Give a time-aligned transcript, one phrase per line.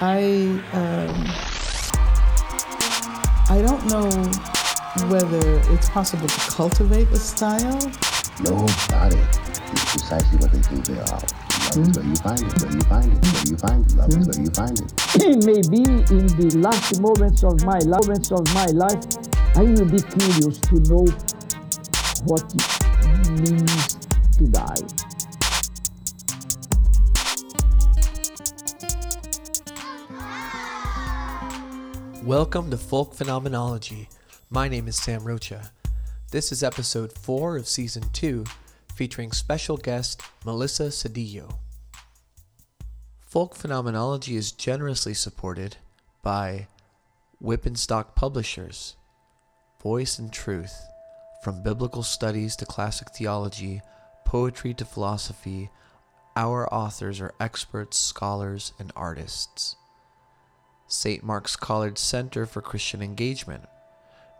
[0.00, 1.26] I um,
[3.50, 4.08] I don't know
[5.08, 7.80] whether it's possible to cultivate a style.
[8.40, 11.22] Nobody is precisely what they think they are.
[11.74, 13.96] Love is where you find it, where you find it, where you find it.
[13.96, 15.44] Love is where you find it.
[15.44, 15.82] Maybe
[16.14, 19.02] in the last moments of my life, moments of my life,
[19.56, 21.06] I will be curious to know
[22.24, 23.98] what it means
[24.38, 25.07] to die.
[32.28, 34.06] Welcome to Folk Phenomenology.
[34.50, 35.72] My name is Sam Rocha.
[36.30, 38.44] This is episode 4 of season 2,
[38.94, 41.56] featuring special guest Melissa Cedillo.
[43.18, 45.78] Folk Phenomenology is generously supported
[46.22, 46.66] by
[47.42, 48.96] Wipf and Stock Publishers,
[49.82, 50.86] Voice and Truth,
[51.42, 53.80] from biblical studies to classic theology,
[54.26, 55.70] poetry to philosophy,
[56.36, 59.76] our authors are experts, scholars, and artists.
[60.88, 61.22] St.
[61.22, 63.64] Mark's College Center for Christian Engagement,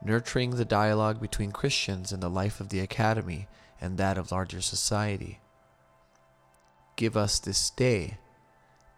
[0.02, 3.46] nurturing the dialogue between Christians in the life of the academy
[3.80, 5.40] and that of larger society.
[6.96, 8.18] Give us this day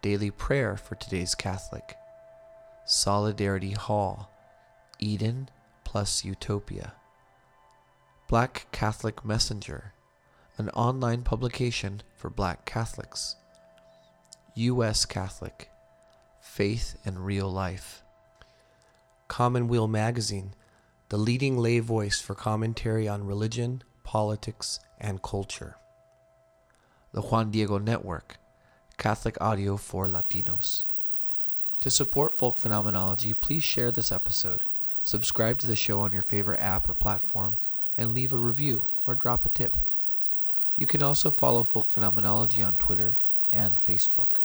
[0.01, 1.97] daily prayer for today's Catholic.
[2.87, 4.31] Solidarity Hall,
[4.99, 5.51] Eden
[5.85, 6.95] plus Utopia.
[8.29, 9.93] Black Catholic Messenger,
[10.57, 13.35] an online publication for Black Catholics.
[14.55, 15.05] U.S.
[15.05, 15.69] Catholic,
[16.61, 18.03] Faith and Real Life.
[19.29, 20.53] Commonweal Magazine,
[21.09, 25.77] the leading lay voice for commentary on religion, politics, and culture.
[27.15, 28.37] The Juan Diego Network,
[28.99, 30.83] Catholic audio for Latinos.
[31.81, 34.65] To support folk phenomenology, please share this episode,
[35.03, 37.57] subscribe to the show on your favorite app or platform,
[37.97, 39.79] and leave a review or drop a tip.
[40.77, 43.17] You can also follow folk phenomenology on Twitter
[43.51, 44.43] and Facebook.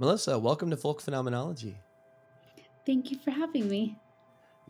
[0.00, 1.76] Melissa, welcome to Folk Phenomenology.
[2.86, 3.98] Thank you for having me.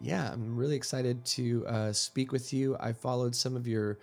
[0.01, 2.79] Yeah, I'm really excited to uh, speak with you.
[2.81, 3.99] I followed some of your,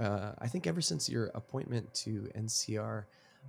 [0.00, 3.04] uh, I think ever since your appointment to NCR,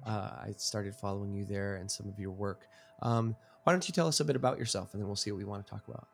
[0.05, 2.67] uh, I started following you there and some of your work.
[3.01, 5.37] Um, why don't you tell us a bit about yourself and then we'll see what
[5.37, 6.07] we want to talk about.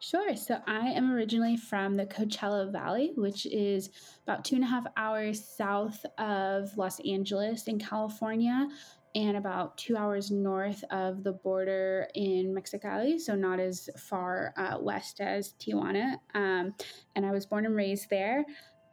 [0.00, 0.34] Sure.
[0.34, 3.90] So I am originally from the Coachella Valley, which is
[4.26, 8.68] about two and a half hours south of Los Angeles in California
[9.14, 14.78] and about two hours north of the border in Mexicali, so not as far uh,
[14.80, 16.16] west as Tijuana.
[16.34, 16.74] Um,
[17.14, 18.44] and I was born and raised there.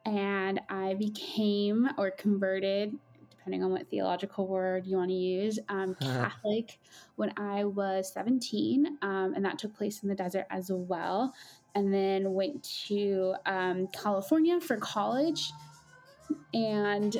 [0.05, 2.95] And I became or converted,
[3.29, 6.79] depending on what theological word you want to use, um, Catholic
[7.15, 8.97] when I was 17.
[9.01, 11.33] Um, and that took place in the desert as well.
[11.75, 15.51] And then went to um, California for college.
[16.53, 17.15] And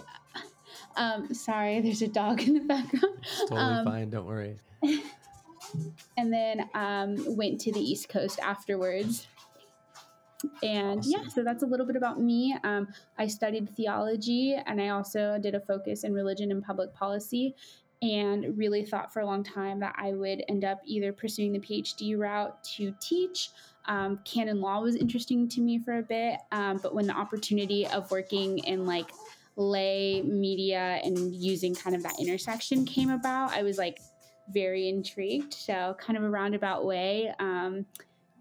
[0.96, 3.18] um, sorry, there's a dog in the background.
[3.20, 4.10] It's totally um, fine.
[4.10, 4.56] Don't worry.
[6.18, 9.28] and then um, went to the East Coast afterwards.
[10.64, 11.12] And Awesome.
[11.12, 12.56] yeah, so that's a little bit about me.
[12.64, 17.56] Um, I studied theology and I also did a focus in religion and public policy
[18.02, 21.60] and really thought for a long time that I would end up either pursuing the
[21.60, 23.50] PhD route to teach.
[23.86, 27.88] Um, canon law was interesting to me for a bit, um, but when the opportunity
[27.88, 29.12] of working in like
[29.56, 34.00] lay media and using kind of that intersection came about, I was like
[34.50, 35.54] very intrigued.
[35.54, 37.86] So, kind of a roundabout way um,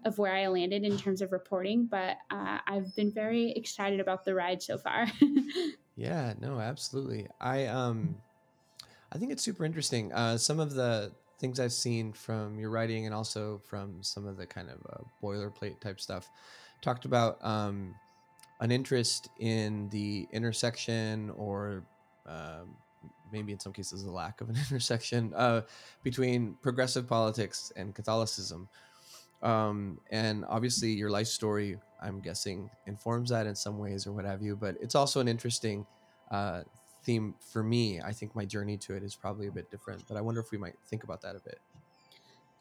[0.05, 4.25] of where I landed in terms of reporting, but uh, I've been very excited about
[4.25, 5.07] the ride so far.
[5.99, 7.27] Yeah, no, absolutely.
[7.41, 8.15] I um
[9.11, 10.13] I think it's super interesting.
[10.13, 14.37] Uh some of the things I've seen from your writing and also from some of
[14.37, 16.29] the kind of uh, boilerplate type stuff
[16.81, 17.95] talked about um
[18.59, 21.83] an interest in the intersection or
[22.27, 22.75] um,
[23.31, 25.61] maybe in some cases a lack of an intersection uh,
[26.03, 28.67] between progressive politics and Catholicism.
[29.41, 34.25] Um, and obviously, your life story, I'm guessing, informs that in some ways or what
[34.25, 34.55] have you.
[34.55, 35.85] But it's also an interesting
[36.29, 36.63] uh,
[37.03, 38.01] theme for me.
[38.01, 40.03] I think my journey to it is probably a bit different.
[40.07, 41.59] But I wonder if we might think about that a bit.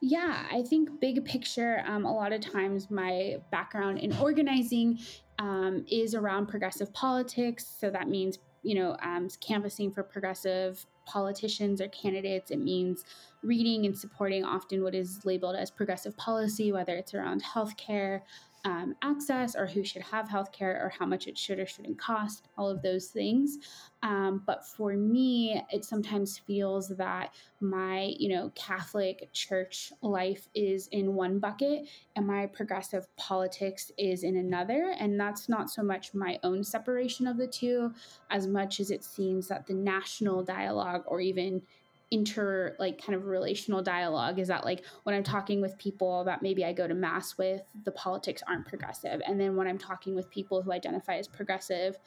[0.00, 5.00] Yeah, I think big picture, um, a lot of times my background in organizing
[5.40, 7.66] um, is around progressive politics.
[7.80, 12.52] So that means, you know, um, canvassing for progressive politicians or candidates.
[12.52, 13.04] It means
[13.42, 18.20] reading and supporting often what is labeled as progressive policy, whether it's around healthcare,
[18.64, 22.48] um, access or who should have healthcare or how much it should or shouldn't cost,
[22.56, 23.58] all of those things.
[24.02, 30.88] Um, but for me, it sometimes feels that my, you know, Catholic church life is
[30.88, 34.94] in one bucket and my progressive politics is in another.
[34.98, 37.92] And that's not so much my own separation of the two
[38.30, 41.62] as much as it seems that the national dialogue or even
[42.10, 46.42] inter like kind of relational dialogue is that like when i'm talking with people that
[46.42, 49.20] maybe i go to mass with the politics aren't progressive.
[49.26, 51.98] And then when i'm talking with people who identify as progressive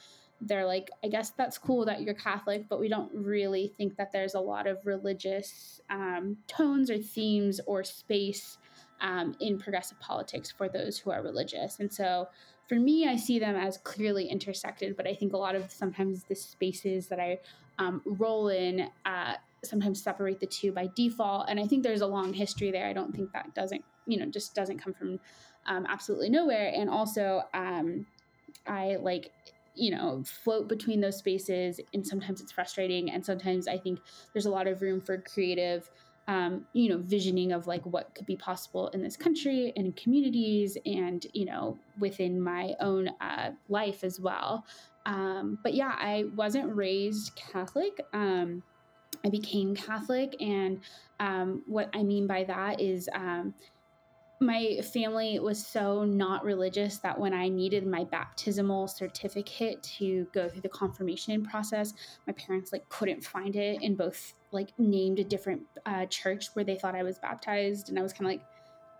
[0.44, 4.12] they're like i guess that's cool that you're catholic but we don't really think that
[4.12, 8.58] there's a lot of religious um, tones or themes or space
[9.02, 11.80] um, in progressive politics for those who are religious.
[11.80, 12.28] And so
[12.72, 16.24] for me i see them as clearly intersected but i think a lot of sometimes
[16.24, 17.38] the spaces that i
[17.82, 18.74] um, roll in
[19.06, 19.34] uh,
[19.64, 21.50] sometimes separate the two by default.
[21.50, 22.88] And I think there's a long history there.
[22.88, 25.20] I don't think that doesn't, you know, just doesn't come from
[25.66, 26.72] um, absolutely nowhere.
[26.80, 28.06] And also, um,
[28.68, 29.32] I like,
[29.74, 33.10] you know, float between those spaces, and sometimes it's frustrating.
[33.14, 34.00] And sometimes I think
[34.34, 35.90] there's a lot of room for creative.
[36.28, 39.94] Um, you know, visioning of like what could be possible in this country and in
[39.94, 44.64] communities and, you know, within my own uh, life as well.
[45.06, 48.00] Um, but yeah, I wasn't raised Catholic.
[48.14, 48.64] Um,
[49.26, 50.36] I became Catholic.
[50.40, 50.82] And
[51.20, 53.54] um, what I mean by that is um,
[54.40, 60.50] my family was so not religious that when I needed my baptismal certificate to go
[60.50, 61.94] through the confirmation process,
[62.26, 66.66] my parents like couldn't find it and both like named a different uh, church where
[66.66, 68.42] they thought I was baptized, and I was kind of like,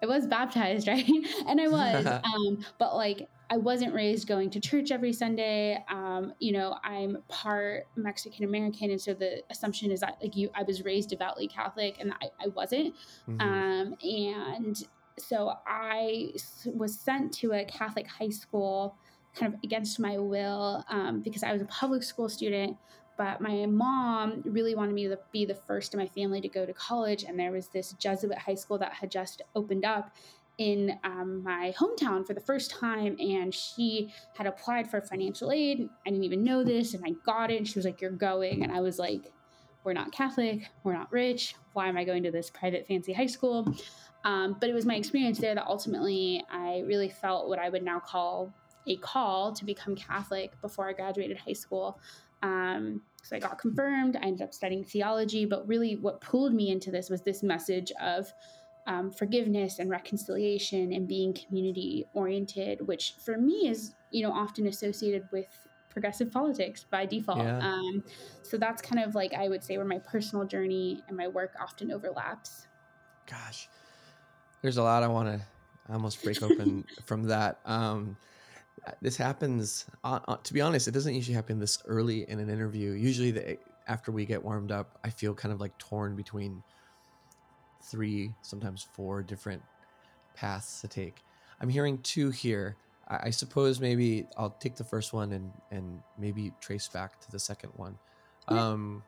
[0.02, 1.10] I was baptized, right?
[1.48, 5.84] and I was, um, but like I wasn't raised going to church every Sunday.
[5.90, 10.50] Um, you know, I'm part Mexican American, and so the assumption is that like you,
[10.56, 12.96] I was raised devoutly Catholic, and I, I wasn't.
[13.30, 13.42] Mm-hmm.
[13.42, 14.82] Um, and
[15.20, 16.30] so I
[16.66, 18.96] was sent to a Catholic high school,
[19.36, 22.78] kind of against my will, um, because I was a public school student.
[23.18, 26.66] But my mom really wanted me to be the first in my family to go
[26.66, 30.16] to college, and there was this Jesuit high school that had just opened up,
[30.62, 35.90] in um, my hometown for the first time and she had applied for financial aid
[36.06, 38.62] i didn't even know this and i got it and she was like you're going
[38.62, 39.32] and i was like
[39.84, 43.26] we're not catholic we're not rich why am i going to this private fancy high
[43.26, 43.76] school
[44.24, 47.84] um, but it was my experience there that ultimately i really felt what i would
[47.84, 48.54] now call
[48.86, 52.00] a call to become catholic before i graduated high school
[52.44, 54.16] um, so I got confirmed.
[54.16, 57.92] I ended up studying theology, but really what pulled me into this was this message
[58.02, 58.34] of
[58.88, 64.68] um, forgiveness and reconciliation and being community oriented, which for me is, you know, often
[64.68, 65.48] associated with
[65.90, 67.40] progressive politics by default.
[67.40, 67.60] Yeah.
[67.60, 68.04] Um,
[68.44, 71.54] so that's kind of like I would say where my personal journey and my work
[71.60, 72.68] often overlaps.
[73.30, 73.68] Gosh,
[74.62, 75.42] there's a lot I want to
[75.94, 77.60] almost break open from that.
[77.66, 78.18] Um,
[79.02, 79.86] this happens.
[80.04, 82.92] Uh, uh, to be honest, it doesn't usually happen this early in an interview.
[82.92, 83.58] Usually, the,
[83.88, 86.64] after we get warmed up, I feel kind of like torn between
[87.82, 89.62] three, sometimes four different
[90.36, 91.24] paths to take.
[91.60, 92.76] I'm hearing two here.
[93.08, 97.32] I, I suppose maybe I'll take the first one and and maybe trace back to
[97.32, 97.98] the second one.
[98.50, 98.70] Yeah.
[98.70, 99.04] Um,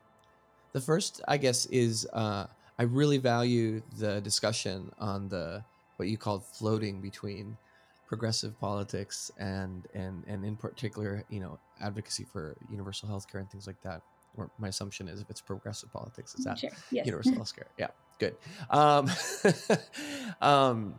[0.72, 2.46] the first, I guess, is uh,
[2.78, 5.64] I really value the discussion on the
[5.96, 7.56] what you called floating between
[8.06, 13.50] progressive politics and and and in particular, you know, advocacy for universal health care and
[13.50, 14.02] things like that.
[14.36, 16.70] Or my assumption is if it's progressive politics, is that sure.
[16.90, 17.06] yes.
[17.06, 17.68] universal health care?
[17.78, 18.36] Yeah good.
[18.70, 19.10] Um,
[20.40, 20.98] um,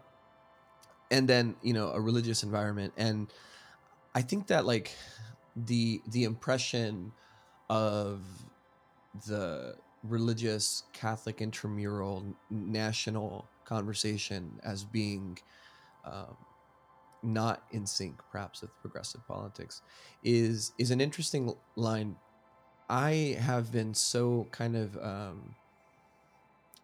[1.11, 3.31] and then you know a religious environment, and
[4.13, 4.91] I think that like
[5.55, 7.11] the the impression
[7.69, 8.21] of
[9.27, 15.37] the religious Catholic intramural national conversation as being
[16.05, 16.35] um,
[17.23, 19.81] not in sync, perhaps with progressive politics,
[20.23, 22.15] is is an interesting line.
[22.89, 25.55] I have been so kind of um,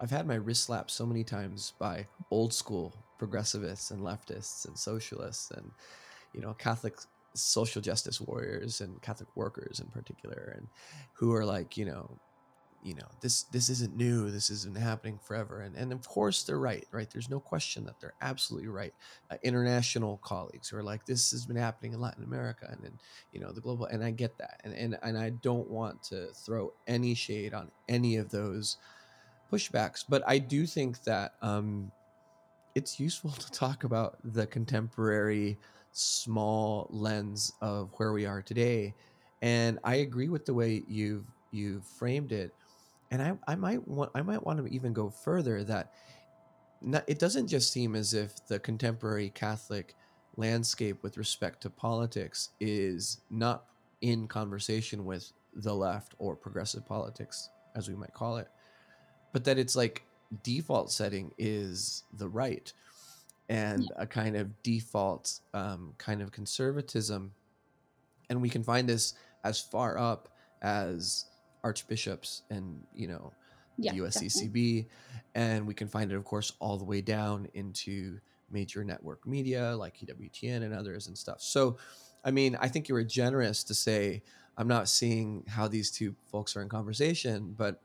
[0.02, 4.78] I've had my wrist slapped so many times by old school progressivists and leftists and
[4.78, 5.72] socialists and
[6.34, 6.96] you know Catholic
[7.36, 10.68] social justice warriors and Catholic workers in particular and
[11.14, 12.18] who are like you know
[12.84, 15.62] you know this this isn't new this isn't happening forever.
[15.62, 17.08] And and of course they're right right?
[17.12, 18.96] There's no question that they're absolutely right.
[19.30, 22.94] Uh, international colleagues who are like this has been happening in latin america and in
[23.32, 24.62] you know the global and i get that.
[24.64, 28.78] And and, and i don't want to throw any shade on any of those
[29.52, 30.04] pushbacks.
[30.08, 31.92] But I do think that um,
[32.76, 35.58] it's useful to talk about the contemporary
[35.92, 38.94] small lens of where we are today.
[39.42, 42.54] And I agree with the way you've you've framed it.
[43.12, 45.92] and I, I might want I might want to even go further that
[46.82, 49.96] not, it doesn't just seem as if the contemporary Catholic
[50.38, 53.66] landscape with respect to politics is not
[54.02, 58.48] in conversation with the left or progressive politics, as we might call it,
[59.32, 60.04] but that it's like
[60.44, 62.72] default setting is the right
[63.50, 67.34] and a kind of default um, kind of conservatism.
[68.30, 70.30] And we can find this as far up
[70.62, 71.26] as
[71.64, 73.34] archbishops and, you know,
[73.78, 74.30] Yeah, the definitely.
[74.30, 74.86] USCCB.
[75.36, 78.20] And we can find it, of course, all the way down into
[78.50, 81.42] major network media like EWTN and others and stuff.
[81.42, 81.78] So,
[82.24, 84.24] I mean, I think you were generous to say,
[84.58, 87.82] I'm not seeing how these two folks are in conversation, but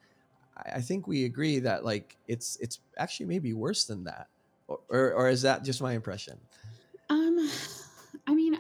[0.57, 4.29] I think we agree that like it's it's actually maybe worse than that,
[4.69, 6.39] or or, or is that just my impression?
[7.11, 7.49] Um,
[8.27, 8.59] I mean,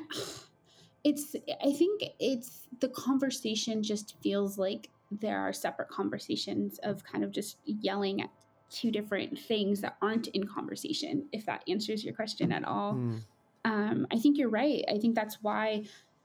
[1.04, 1.34] it's.
[1.64, 7.30] I think it's the conversation just feels like there are separate conversations of kind of
[7.30, 8.30] just yelling at
[8.68, 11.26] two different things that aren't in conversation.
[11.32, 13.16] If that answers your question at all, Hmm.
[13.64, 14.84] um, I think you're right.
[14.88, 15.84] I think that's why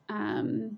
[0.10, 0.78] um,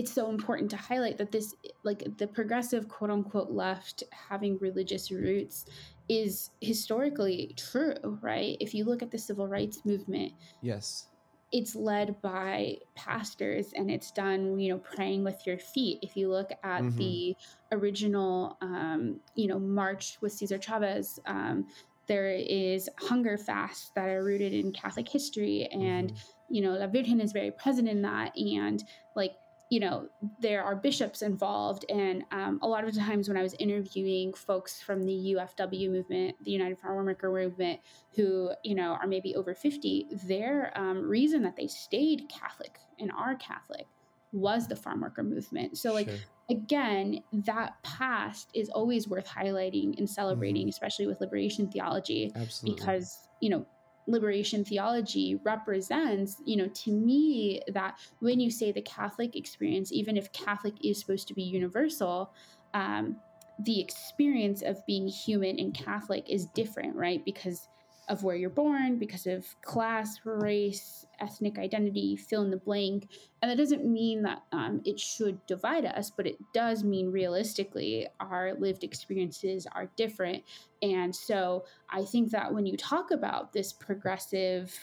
[0.00, 1.54] it's so important to highlight that this,
[1.84, 5.66] like the progressive quote unquote left having religious roots,
[6.08, 8.56] is historically true, right?
[8.60, 11.06] If you look at the civil rights movement, Yes.
[11.52, 16.28] it's led by pastors and it's done you know praying with your feet if you
[16.30, 16.96] look at Mhm.
[16.96, 17.36] the
[17.72, 21.66] original um, you know march with cesar chavez um,
[22.06, 26.18] there is hunger fasts that are rooted in catholic history and Mhm.
[26.50, 28.84] you know la virgen is very present in that and
[29.16, 29.32] like
[29.70, 30.08] you know
[30.40, 31.86] there are bishops involved.
[31.88, 35.90] And um, a lot of the times when i was interviewing folks from the ufw
[35.90, 37.80] movement the united farm worker movement
[38.16, 43.10] who you know are maybe over 50 their um, reason that they stayed catholic and
[43.12, 43.86] are catholic
[44.32, 45.78] was the farm worker movement.
[45.78, 46.18] So like Sure.
[46.50, 52.74] again that past is always worth highlighting and celebrating especially with liberation theology absolutely.
[52.74, 53.66] because you know
[54.10, 60.16] liberation theology represents you know to me that when you say the catholic experience even
[60.16, 62.32] if catholic is supposed to be universal
[62.74, 63.16] um,
[63.64, 67.24] the experience of being human and catholic is different right?
[67.24, 67.68] Because
[68.10, 73.08] of where you're born because of class race ethnic identity fill in the blank.
[73.40, 78.08] And that doesn't mean that um, it should divide us but it does mean realistically
[78.18, 80.42] our lived experiences are different.
[80.82, 84.76] And so I think that when you talk about this progressive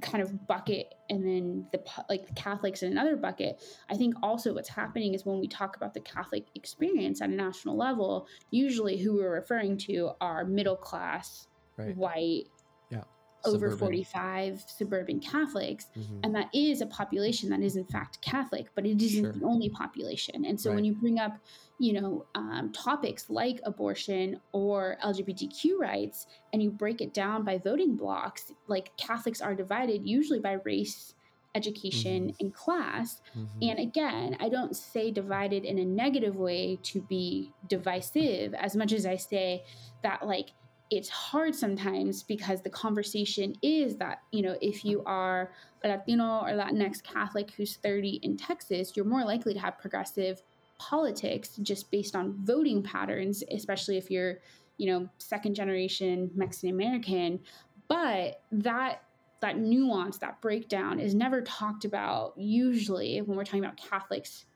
[0.00, 4.68] kind of bucket and then the like Catholics in another bucket, I think also what's
[4.68, 9.16] happening is when we talk about the Catholic experience at a national level, usually who
[9.16, 11.96] we're referring to are middle class, right.
[11.96, 12.44] white,
[12.90, 13.04] Yeah.
[13.44, 13.78] over Suburban.
[13.78, 15.86] 45 suburban Catholics.
[15.96, 16.20] Mhm.
[16.24, 19.32] And that is a population that is in fact Catholic, but it isn't Sure.
[19.32, 20.44] the only population.
[20.44, 21.38] And so when you bring up,
[21.78, 27.58] you know, um, topics like abortion or LGBTQ rights, and you break it down by
[27.58, 31.14] voting blocks, like Catholics are divided usually by race,
[31.54, 33.20] education, and class.
[33.36, 33.70] Mhm.
[33.70, 38.92] And again, I don't say divided in a negative way to be divisive as much
[38.92, 39.64] as I say
[40.02, 40.50] that, like,
[40.90, 45.52] it's hard sometimes because the conversation is that, you know, if you are
[45.84, 50.42] a Latino or Latinx Catholic who's 30 in Texas, you're more likely to have progressive
[50.78, 54.38] politics just based on voting patterns, especially if you're,
[54.78, 57.40] you know, second generation Mexican American.
[57.88, 59.02] But that
[59.40, 64.46] that nuance, that breakdown is never talked about usually when we're talking about Catholics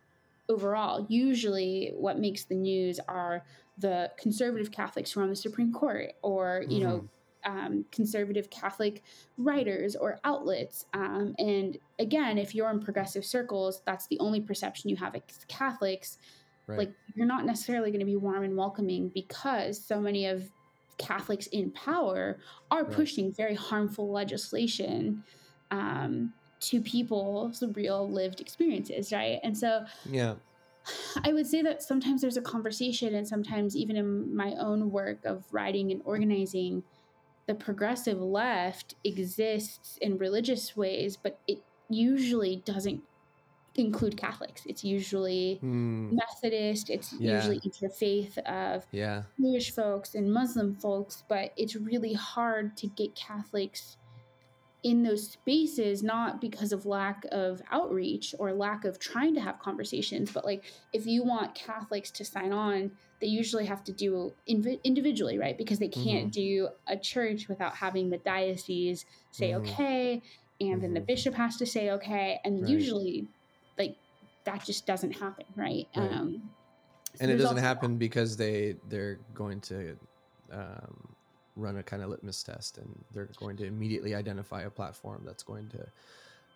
[0.52, 1.06] overall.
[1.08, 3.44] Usually what makes the news are
[3.78, 7.08] the conservative Catholics who are on the Supreme Court or, you know,
[7.44, 9.02] um, conservative Catholic
[9.36, 10.86] writers or outlets.
[10.94, 15.22] Um, and again, if you're in progressive circles, that's the only perception you have as
[15.48, 16.18] Catholics.
[16.68, 16.78] Right.
[16.78, 20.48] Like you're not necessarily going to be warm and welcoming because so many of
[20.98, 22.38] Catholics in power
[22.70, 22.92] are Right.
[22.92, 25.24] pushing very harmful legislation
[25.72, 26.32] um,
[26.62, 29.40] to people's real lived experiences, right?
[29.42, 30.34] And so yeah.
[31.24, 35.24] I would say that sometimes there's a conversation, and sometimes even in my own work
[35.24, 36.82] of writing and organizing,
[37.46, 43.02] the progressive left exists in religious ways, but it usually doesn't
[43.74, 44.62] include Catholics.
[44.66, 46.14] It's usually Hmm.
[46.14, 47.36] Methodist, it's Yeah.
[47.36, 49.22] usually interfaith of Yeah.
[49.40, 53.96] Jewish folks and Muslim folks, but it's really hard to get Catholics
[54.82, 59.58] in those spaces, not because of lack of outreach or lack of trying to have
[59.60, 64.34] conversations, but like if you want Catholics to sign on, they usually have to do
[64.50, 65.56] inv- individually, right?
[65.56, 69.60] Because they can't do a church without having the diocese say Mhm.
[69.60, 70.22] okay,
[70.60, 71.06] and then the Mhm.
[71.06, 72.70] bishop has to say okay, and Right.
[72.70, 73.28] usually,
[73.78, 73.96] like
[74.44, 75.86] that just doesn't happen, right?
[75.94, 76.10] Right.
[76.10, 76.50] Um,
[77.20, 79.96] and it doesn't happen because they they're going to
[80.50, 81.11] um,
[81.56, 85.42] run a kind of litmus test and they're going to immediately identify a platform that's
[85.42, 85.86] going to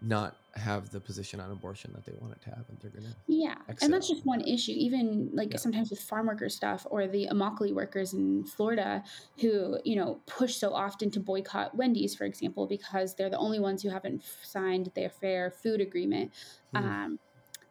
[0.03, 3.05] not have the position on abortion that they want it to have and they're going
[3.05, 4.73] to Yeah, and that's just one issue.
[4.73, 5.59] Even like Yeah.
[5.59, 9.03] sometimes with farm worker stuff or the Immokalee workers in Florida
[9.41, 13.59] who, you know, push so often to boycott Wendy's, for example, because they're the only
[13.59, 16.31] ones who haven't signed their fair food agreement.
[16.75, 16.77] Hmm.
[16.77, 17.19] Um,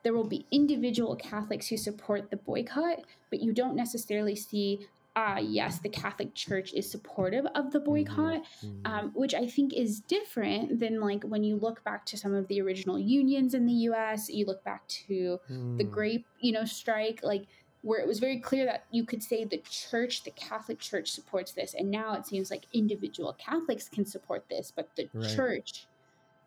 [0.02, 3.00] there will be individual Catholics who support the boycott,
[3.32, 8.42] but you don't necessarily see, ah, yes, the Catholic Church is supportive of the boycott
[8.64, 8.86] Mhm.
[8.86, 12.48] um, which I think is different than like when you look back to some of
[12.48, 14.30] the original unions in the U.S.
[14.30, 15.40] You look back to
[15.78, 15.90] the Hmm.
[15.90, 17.46] grape, you know, strike, like
[17.82, 21.54] where it was very clear that you could say the church, the Catholic Church, supports
[21.54, 25.30] this, and now it seems like individual Catholics can support this, but the Right.
[25.36, 25.88] church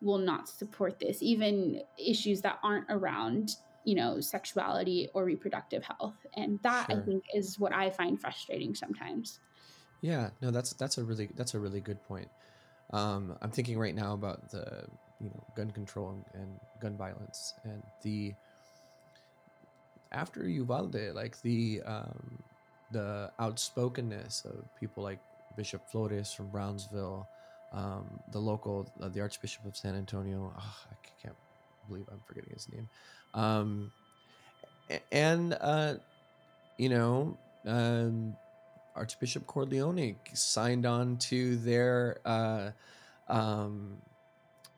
[0.01, 3.51] will not support this, even issues that aren't around.
[3.83, 6.17] You know, sexuality or reproductive health.
[6.35, 9.39] And that I think is what I find frustrating sometimes.
[10.01, 12.29] Yeah, no, that's that's a really that's a really good point.
[12.91, 14.85] Um, I'm thinking right now about the
[15.19, 18.33] you know gun control and, and gun violence and the
[20.11, 22.39] after Uvalde, like the um,
[22.91, 25.19] the outspokenness of people like
[25.55, 27.27] Bishop Flores from Brownsville,
[27.73, 30.53] um, the local uh, the Archbishop of San Antonio.
[30.57, 31.35] Oh, I can't
[31.89, 32.87] believe I'm forgetting his name.
[33.33, 33.91] Um,
[35.11, 35.95] and uh,
[36.77, 37.37] you know.
[37.65, 38.35] Um,
[38.95, 42.71] Archbishop Cordileone signed on to their, uh,
[43.29, 43.97] um,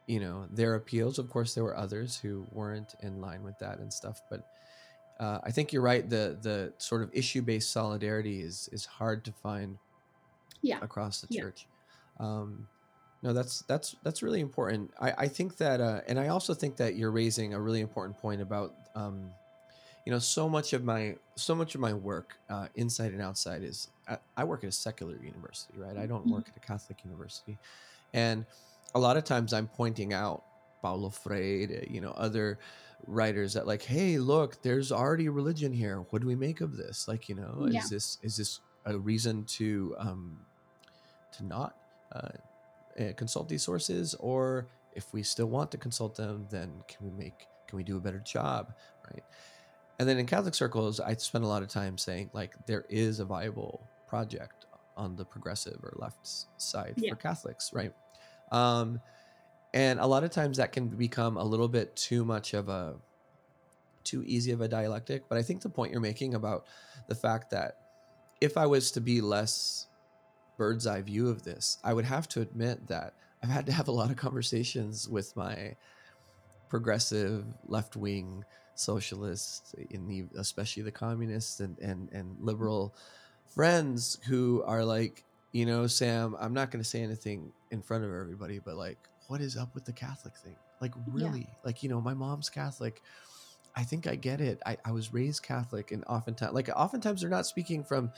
[0.06, 1.18] you know, their appeals.
[1.18, 4.22] Of course, there were others who weren't in line with that and stuff.
[4.30, 4.48] But
[5.20, 6.08] uh, I think you're right.
[6.08, 9.78] The the sort of issue based solidarity is is hard to find
[10.62, 10.80] Yeah.
[10.82, 11.42] across the Yeah.
[11.42, 11.66] church.
[12.20, 12.68] Um,
[13.22, 14.92] no, that's that's that's really important.
[15.00, 18.18] I, I think that, uh, and I also think that you're raising a really important
[18.18, 19.36] point about, um,
[20.06, 23.64] you know, so much of my so much of my work, uh, inside and outside,
[23.64, 25.98] is I, I work at a secular university, right?
[25.98, 26.30] I don't Mhm.
[26.30, 27.60] work at a Catholic university,
[28.14, 28.46] and
[28.96, 30.46] a lot of times I'm pointing out
[30.82, 32.60] Paulo Freire, you know, other
[33.08, 36.02] writers that like, hey, look, there's already religion here.
[36.12, 37.08] What do we make of this?
[37.08, 37.72] Like, you know, Yeah.
[37.72, 40.46] is this is this a reason to um,
[41.34, 41.78] to not
[42.12, 42.30] uh,
[43.18, 47.48] consult these sources, or if we still want to consult them, then can we make
[47.68, 48.74] can we do a better job,
[49.10, 49.24] right?
[50.00, 53.20] And then in Catholic circles, I spend a lot of time saying like there is
[53.20, 54.66] a viable project
[54.98, 56.28] on the progressive or left
[56.58, 57.12] side Yeah.
[57.12, 57.94] for Catholics, right?
[58.52, 59.00] Um,
[59.74, 62.96] and a lot of times that can become a little bit too much of a
[64.04, 65.30] too easy of a dialectic.
[65.30, 66.66] But I think the point you're making about
[67.08, 67.78] the fact that
[68.42, 69.88] if I was to be less
[70.62, 73.88] bird's eye view of this, I would have to admit that I've had to have
[73.88, 75.76] a lot of conversations with my
[76.70, 78.46] progressive left wing
[78.76, 82.94] socialists in the especially the communists and, and and liberal
[83.48, 88.06] friends who are like you know sam i'm not going to say anything in front
[88.06, 90.58] of everybody but like what is up with the catholic thing?
[90.82, 91.48] Like really?
[91.64, 93.02] Like you know my mom's catholic.
[93.74, 94.62] I think i get it.
[94.66, 98.12] I, I was raised catholic and oftentimes like oftentimes they're not speaking from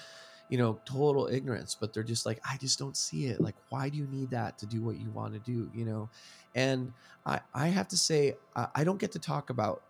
[0.54, 3.42] you know total ignorance but they're just like i just don't see it.
[3.42, 5.72] Like why do you need that to do what you want to do?
[5.74, 6.10] You know?
[6.54, 6.94] And
[7.26, 9.82] i i have to say i, I don't get to talk about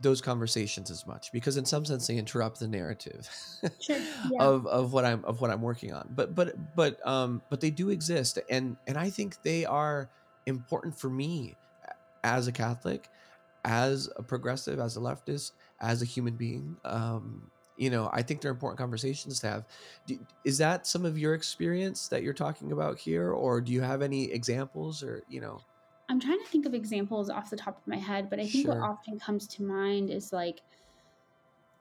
[0.00, 3.28] those conversations as much because in some sense they interrupt the narrative
[3.80, 3.96] Sure,
[4.30, 4.38] yeah.
[4.38, 6.08] of of what i'm of what i'm working on.
[6.14, 10.08] But but but um but they do exist and and i think they are
[10.46, 11.56] important for me
[12.22, 13.08] as a catholic
[13.64, 18.40] as a progressive as a leftist as a human being um you know i think
[18.40, 19.64] they're important conversations to have
[20.06, 23.80] do, is that some of your experience that you're talking about here or do you
[23.80, 25.60] have any examples or you know
[26.08, 28.68] I'm trying to think of examples off the top of my head, but I think
[28.68, 30.60] what often comes to mind is like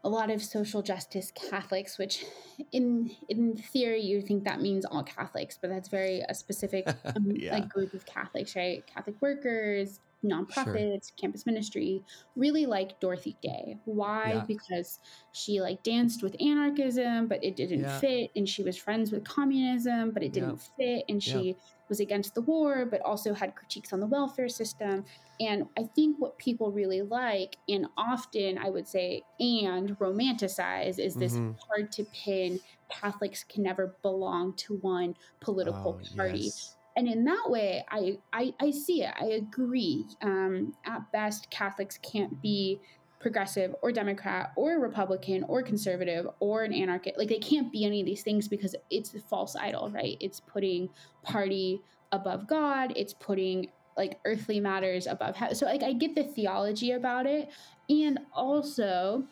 [0.04, 2.26] a lot of social justice Catholics, which
[2.72, 7.32] in in theory you think that means all Catholics, but that's very a specific um,
[7.36, 7.54] Yeah.
[7.54, 8.86] like group of Catholics, right?
[8.88, 12.04] Catholic workers, nonprofits, campus ministry,
[12.36, 13.78] really like Dorothy Day.
[13.86, 14.34] Why?
[14.36, 14.46] Yeah.
[14.48, 15.00] Because
[15.32, 18.00] she like danced with anarchism, but it didn't Yeah.
[18.00, 21.34] fit, and she was friends with communism, but it didn't fit, and Yeah.
[21.34, 21.58] she
[21.88, 25.06] was against the war, but also had critiques on the welfare system.
[25.40, 31.18] And I think what people really like, and often I would say, and romanticize, is
[31.18, 31.58] this Mhm.
[31.70, 32.60] hard to pin
[32.90, 36.40] Catholics can never belong to one political Oh, party.
[36.46, 36.75] yes.
[36.96, 39.14] And in that way, I, I, I see it.
[39.20, 40.06] I agree.
[40.22, 42.80] Um, at best, Catholics can't be
[43.20, 47.18] progressive or Democrat or Republican or conservative or an anarchist.
[47.18, 50.16] Like they can't be any of these things because it's a false idol, right?
[50.20, 50.90] It's putting
[51.24, 51.82] party
[52.12, 52.94] above God.
[52.96, 55.56] It's putting like earthly matters above heaven.
[55.56, 57.50] So like I get the theology about it,
[57.90, 59.26] and also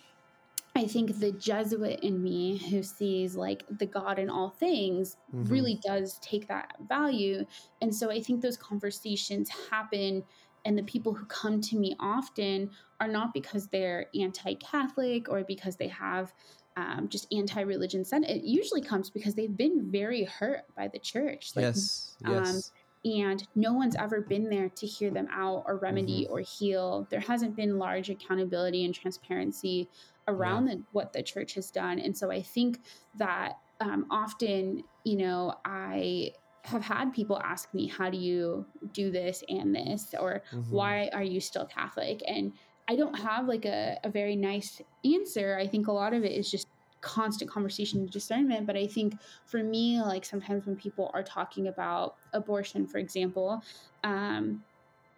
[0.76, 5.50] I think the Jesuit in me who sees like the God in all things Mhm.
[5.52, 7.46] really does take that value.
[7.82, 10.24] And so I think those conversations happen
[10.66, 15.76] and the people who come to me often are not because they're anti-Catholic or because
[15.78, 16.34] they have
[16.76, 18.26] um, just anti-religion sent.
[18.26, 21.52] It usually comes because they've been very hurt by the church.
[21.56, 22.18] Like, yes.
[22.24, 22.72] um, Yes.
[23.06, 26.34] And no one's ever been there to hear them out or remedy Mm-hmm.
[26.34, 27.08] or heal.
[27.10, 29.90] There hasn't been large accountability and transparency
[30.28, 32.00] around the, what the church has done.
[32.00, 32.80] And so I think
[33.18, 36.32] that um, often, you know, I
[36.64, 40.16] have had people ask me, how do you do this and this?
[40.18, 40.70] Or Mhm.
[40.70, 42.22] why are you still Catholic?
[42.26, 42.54] And
[42.88, 45.58] I don't have like a, a very nice answer.
[45.60, 46.68] I think a lot of it is just
[47.04, 48.66] constant conversation and discernment.
[48.66, 53.62] But I think for me, like sometimes when people are talking about abortion, for example,
[54.04, 54.64] um,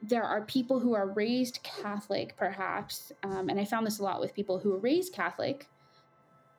[0.01, 4.19] there are people who are raised Catholic, perhaps, um, and I found this a lot
[4.19, 5.67] with people who are raised Catholic,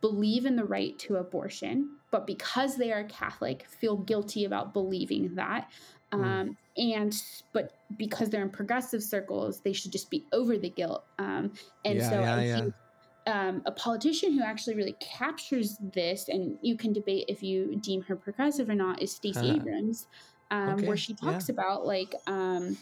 [0.00, 5.34] believe in the right to abortion, but because they are Catholic, feel guilty about believing
[5.34, 5.68] that.
[6.12, 6.24] Mm.
[6.24, 7.14] Um, and
[7.52, 11.04] but because they're in progressive circles, they should just be over the guilt.
[11.18, 11.52] Um,
[11.84, 12.68] and Yeah, so yeah, I yeah.
[13.26, 18.02] Um, a politician who actually really captures this, and you can debate if you deem
[18.02, 19.54] her progressive or not, is Stacey Huh.
[19.56, 20.06] Abrams,
[20.50, 21.54] um, Okay, where she talks yeah.
[21.54, 22.76] about like um,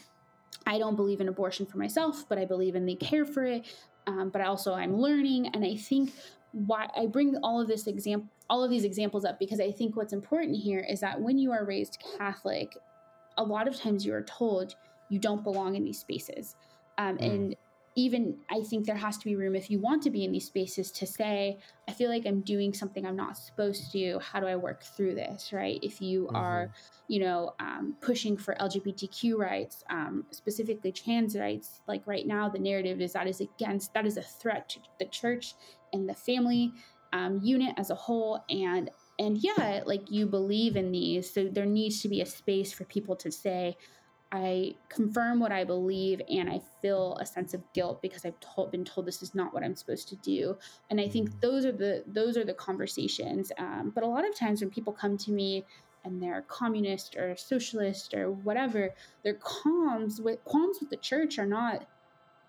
[0.67, 3.65] I don't believe in abortion for myself, but I believe in the care for it.
[4.07, 6.11] Um, but also I'm learning, and I think
[6.51, 9.95] why I bring all of this example, all of these examples up because I think
[9.97, 12.77] what's important here is that when you are raised Catholic,
[13.37, 14.75] a lot of times you are told
[15.09, 16.55] you don't belong in these spaces,
[16.99, 17.29] um, Mm.
[17.33, 17.55] and
[17.95, 20.47] even I think there has to be room if you want to be in these
[20.47, 24.19] spaces to say, I feel like I'm doing something I'm not supposed to.
[24.19, 25.53] How do I work through this?
[25.53, 25.79] Right?
[25.81, 26.71] If you are,
[27.07, 32.59] you know, um, pushing for LGBTQ rights, um, specifically trans rights, like right now, the
[32.59, 35.55] narrative is that is against, that is a threat to the church
[35.93, 36.73] and the family
[37.13, 38.43] um, unit as a whole.
[38.49, 42.73] And and yeah, like you believe in these, so there needs to be a space
[42.73, 43.77] for people to say,
[44.31, 48.71] I confirm what I believe and I feel a sense of guilt because I've told,
[48.71, 50.57] been told this is not what I'm supposed to do.
[50.89, 53.51] And I think those are the those are the conversations.
[53.57, 55.63] Um, but a lot of times when people come to me
[56.03, 61.45] and they're communist or socialist or whatever, their qualms with qualms with the church are
[61.45, 61.85] not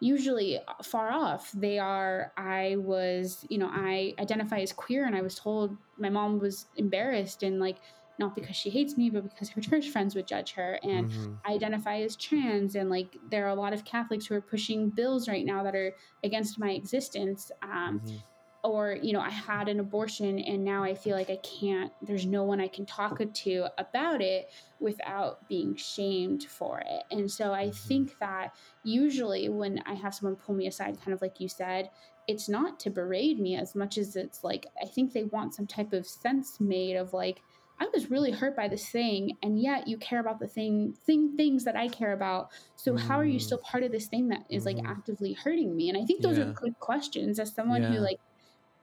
[0.00, 1.52] usually far off.
[1.52, 6.10] They are I was, you know, I identify as queer and I was told my
[6.10, 7.76] mom was embarrassed and like
[8.18, 10.78] not because she hates me, but because her church friends would judge her.
[10.82, 11.40] And Mhm.
[11.44, 14.90] I identify as trans, and like there are a lot of Catholics who are pushing
[14.90, 17.50] bills right now that are against my existence.
[17.62, 18.26] Um, Mhm.
[18.64, 22.26] Or, you know, I had an abortion and now I feel like I can't, there's
[22.26, 24.46] no one I can talk to about it
[24.80, 27.04] without being shamed for it.
[27.12, 27.70] And so I Mhm.
[27.70, 31.90] think that usually when I have someone pull me aside, kind of like you said,
[32.26, 35.68] it's not to berate me as much as it's like, I think they want some
[35.68, 37.44] type of sense made of like,
[37.78, 41.36] I was really hurt by this thing, and yet you care about the thing, thing
[41.36, 42.50] things that I care about.
[42.76, 43.40] So how are you Mm.
[43.40, 44.86] still part of this thing that is like Mhm.
[44.86, 45.88] actively hurting me?
[45.88, 46.38] And I think those Yeah.
[46.38, 47.38] are good questions.
[47.38, 48.18] As someone who like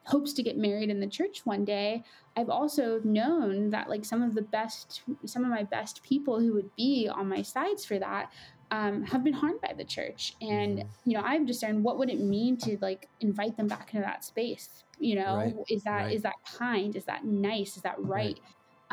[0.05, 2.03] hopes to get married in the church one day,
[2.35, 6.53] I've also known that like some of the best, some of my best people who
[6.53, 8.31] would be on my sides for that.
[8.71, 10.93] Um, have been harmed by the church, and Mhm.
[11.05, 14.23] you know I've discerned what would it mean to like invite them back into that
[14.23, 14.83] space.
[14.97, 16.23] You know, Right, is that is right.
[16.23, 16.95] that kind?
[16.95, 17.77] Is that nice?
[17.77, 18.39] Is that right?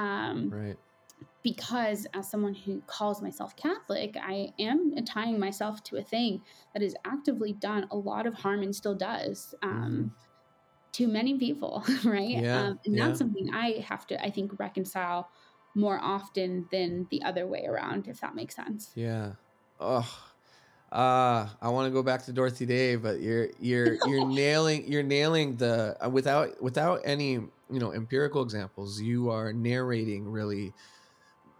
[0.00, 0.78] Um, Right.
[1.42, 6.82] because as someone who calls myself Catholic, I am tying myself to a thing that
[6.82, 10.12] has actively done a lot of harm and still does um,
[10.92, 12.36] to many people, right?
[12.36, 12.44] Mm-hmm.
[12.44, 12.98] Yeah, um, and yeah.
[12.98, 15.30] that's something I have to, I think, reconcile
[15.74, 18.96] more often than the other way around, if that makes sense.
[18.96, 19.34] Yeah.
[19.78, 20.29] Oh.
[20.92, 25.03] Uh, I want to go back to Dorothy Day, but you're you're you're nailing you're
[25.05, 29.00] nailing the uh, without without any you know empirical examples.
[29.00, 30.72] You are narrating really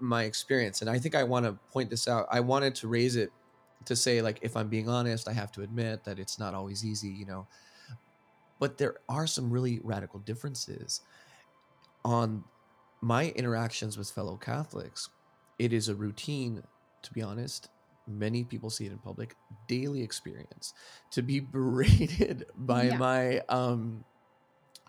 [0.01, 2.27] my experience, and I think I want to point this out.
[2.31, 3.31] I wanted to raise it
[3.85, 6.85] to say like if I'm being honest, I have to admit that it's not always
[6.85, 7.47] easy, you know.
[8.59, 11.01] But there are some really radical differences
[12.05, 12.45] on
[13.01, 15.09] my interactions with fellow Catholics.
[15.59, 16.62] It is a routine,
[17.03, 17.69] to be honest.
[18.18, 19.37] Many people see it in public,
[19.68, 20.75] daily experience
[21.12, 22.92] to be berated by Yeah.
[22.92, 24.05] my um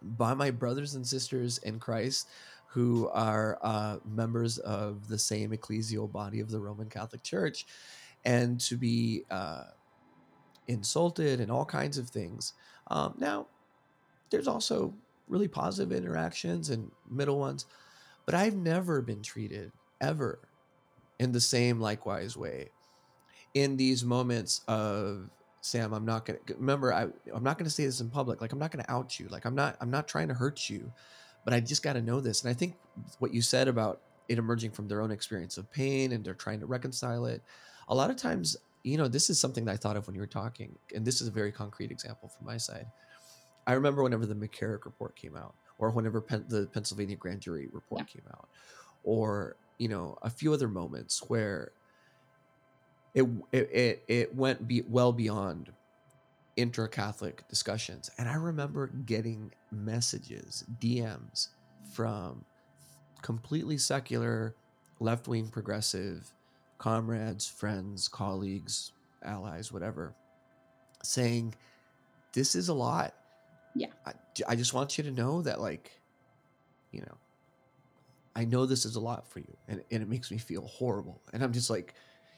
[0.04, 2.30] by my brothers and sisters in Christ
[2.68, 7.66] who are uh, members of the same ecclesial body of the Roman Catholic Church,
[8.24, 9.66] and to be uh,
[10.68, 12.54] insulted and all kinds of things.
[12.88, 13.50] Um, now,
[14.32, 17.66] there's also really positive interactions and middle ones,
[18.26, 20.50] but I've never been treated ever
[21.20, 22.74] in the same likewise way
[23.54, 25.30] in these moments of
[25.62, 26.94] Sam, I'm not gonna remember.
[26.94, 28.42] I I'm not gonna say this in public.
[28.42, 29.28] Like I'm not gonna out you.
[29.28, 30.92] Like I'm not I'm not trying to hurt you,
[31.44, 32.42] but I just got to know this.
[32.42, 32.76] And I think
[33.20, 36.60] what you said about it emerging from their own experience of pain and they're trying
[36.60, 37.42] to reconcile it.
[37.90, 40.22] A lot of times, you know, this is something that I thought of when you
[40.22, 42.86] were talking, and this is a very concrete example from my side.
[43.68, 47.68] I remember whenever the McCarrick report came out, or whenever Pen- the Pennsylvania grand jury
[47.72, 48.06] report yeah.
[48.06, 48.48] came out,
[49.04, 51.72] or you know, a few other moments where
[53.14, 55.72] it it it, went be, well beyond
[56.56, 61.50] intra-Catholic discussions, and I remember getting messages, DMs
[61.94, 62.46] from
[63.22, 64.56] completely secular,
[65.00, 66.32] left-wing progressive
[66.78, 68.92] comrades, friends, colleagues,
[69.24, 70.16] allies, whatever,
[71.04, 71.54] saying,
[72.34, 73.14] "This is a lot."
[73.76, 73.88] Yeah.
[74.06, 74.14] I,
[74.50, 75.92] I just want you to know that, like,
[76.92, 77.18] you know,
[78.36, 81.22] I know this is a lot for you, and, and it makes me feel horrible.
[81.34, 81.94] And I'm just like,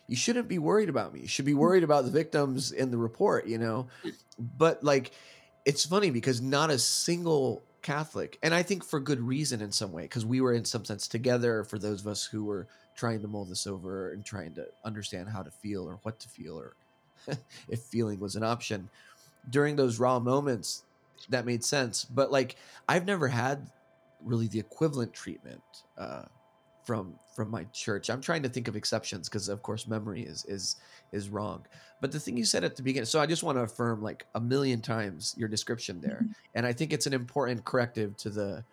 [0.08, 1.22] you shouldn't be worried about me.
[1.22, 3.88] You should be worried about the victims in the report, you know?
[4.58, 5.12] But like,
[5.66, 9.92] it's funny because not a single Catholic, and I think for good reason in some
[9.92, 13.22] way, because we were in some sense together for those of us who were trying
[13.22, 16.58] to mull this over and trying to understand how to feel or what to feel
[16.58, 16.76] or
[17.68, 18.90] if feeling was an option.
[19.50, 20.84] During those raw moments,
[21.30, 22.06] that made sense.
[22.06, 22.56] But like,
[22.88, 23.70] I've never had
[24.24, 25.62] really the equivalent treatment
[25.98, 26.24] uh,
[26.84, 28.10] from from my church.
[28.10, 30.78] I'm trying to think of exceptions because, of course, memory is is
[31.12, 31.66] is wrong.
[32.02, 34.26] But the thing you said at the beginning, so I just want to affirm like
[34.36, 36.32] a million times your description there, mm-hmm.
[36.56, 38.64] and I think it's an important corrective to the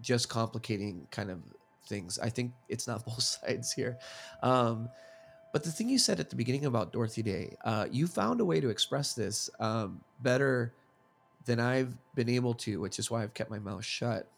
[0.00, 1.40] just complicating kind of
[1.86, 2.18] things.
[2.18, 3.98] I think it's not both sides here.
[4.42, 4.88] Um,
[5.52, 8.44] but the thing you said at the beginning about Dorothy Day, uh, you found a
[8.44, 10.74] way to express this um, better
[11.44, 14.28] than I've been able to, which is why I've kept my mouth shut.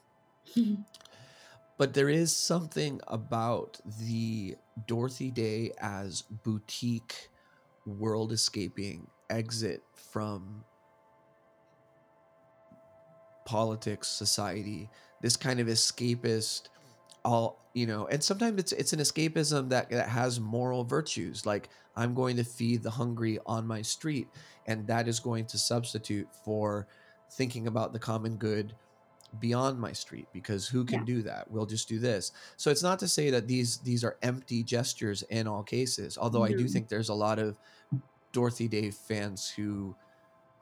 [1.79, 7.29] but there is something about the Dorothy Day as boutique,
[7.85, 10.65] world escaping exit from
[13.45, 14.89] politics, society,
[15.21, 16.69] this kind of escapist
[17.27, 21.69] all you know and sometimes it's it's an escapism that that has moral virtues like
[21.97, 24.29] i'm going to feed the hungry on my street
[24.67, 26.87] and that is going to substitute for
[27.33, 28.73] thinking about the common good
[29.41, 31.05] beyond my street because who can yeah.
[31.05, 34.17] do that we'll just do this so it's not to say that these these are
[34.23, 36.55] empty gestures in all cases although mm-hmm.
[36.55, 37.57] i do think there's a lot of
[38.33, 39.95] dorothy day fans who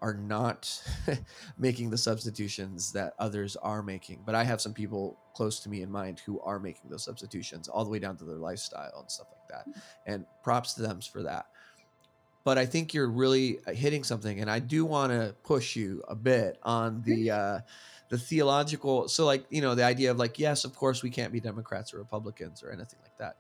[0.01, 0.83] are not
[1.59, 5.83] making the substitutions that others are making but i have some people close to me
[5.83, 9.11] in mind who are making those substitutions all the way down to their lifestyle and
[9.11, 9.83] stuff like that mm.
[10.07, 11.47] and props to them for that
[12.45, 16.03] but I think you're really uh, hitting something, and I do want to push you
[16.07, 17.59] a bit on the uh,
[18.09, 19.09] the theological.
[19.09, 21.95] So, like you know, the idea of like, yes, of course, we can't be Democrats
[21.95, 23.37] or Republicans or anything like that.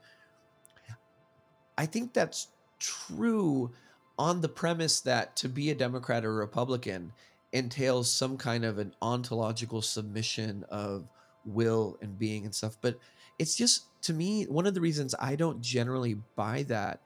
[1.76, 2.48] I think that's
[2.78, 3.72] true
[4.18, 7.12] on the premise that to be a Democrat or Republican
[7.52, 11.08] entails some kind of an ontological submission of
[11.44, 12.76] will and being and stuff.
[12.80, 12.98] But
[13.38, 17.00] it's just to me one of the reasons I don't generally buy that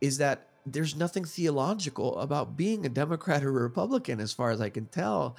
[0.00, 4.60] is that there's nothing theological about being a Democrat or a Republican, as far as
[4.60, 5.36] I can tell.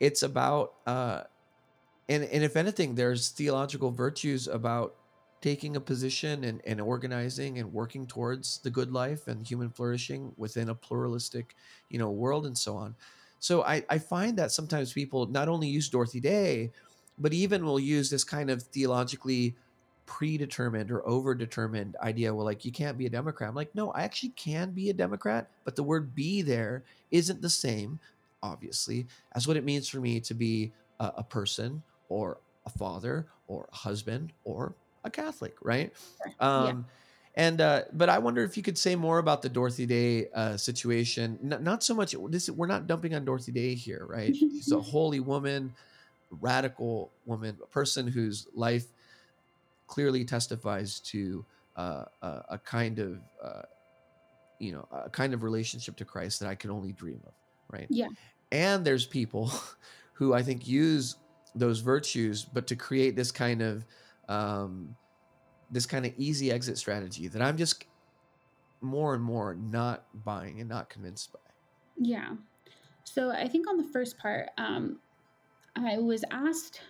[0.00, 1.24] It's about, uh,
[2.08, 4.96] and and if anything, there's theological virtues about
[5.40, 10.32] taking a position and, and organizing and working towards the good life and human flourishing
[10.36, 11.56] within a pluralistic,
[11.88, 12.94] you know, world and so on.
[13.38, 16.72] So I, I find that sometimes people not only use Dorothy Day,
[17.18, 19.56] but even will use this kind of theologically
[20.06, 24.02] predetermined or overdetermined idea well like you can't be a democrat i'm like no i
[24.02, 26.82] actually can be a democrat but the word be there
[27.12, 28.00] isn't the same
[28.42, 33.26] obviously as what it means for me to be a, a person or a father
[33.46, 34.74] or a husband or
[35.04, 35.92] a catholic right
[36.40, 36.94] um yeah.
[37.34, 40.56] And uh, but I wonder if you could say more about the Dorothy Day uh,
[40.56, 41.38] situation.
[41.42, 42.14] N- not so much.
[42.28, 44.34] This we're not dumping on Dorothy Day here, right?
[44.34, 45.72] She's a holy woman,
[46.30, 48.84] radical woman, a person whose life
[49.86, 51.44] clearly testifies to
[51.76, 53.62] uh, a, a, kind of uh,
[54.58, 57.32] you know a kind of relationship to Christ that I can only dream of,
[57.70, 57.86] right?
[57.88, 58.08] Yeah.
[58.52, 59.52] And there's people
[60.12, 61.16] who I think use
[61.54, 63.84] those virtues, but to create this kind of
[64.28, 64.94] um,
[65.70, 67.84] this kind of easy exit strategy that I'm just
[68.80, 71.38] more and more not buying and not convinced by.
[71.96, 72.34] Yeah.
[73.04, 74.98] So I think on the first part, um,
[75.76, 76.80] I was asked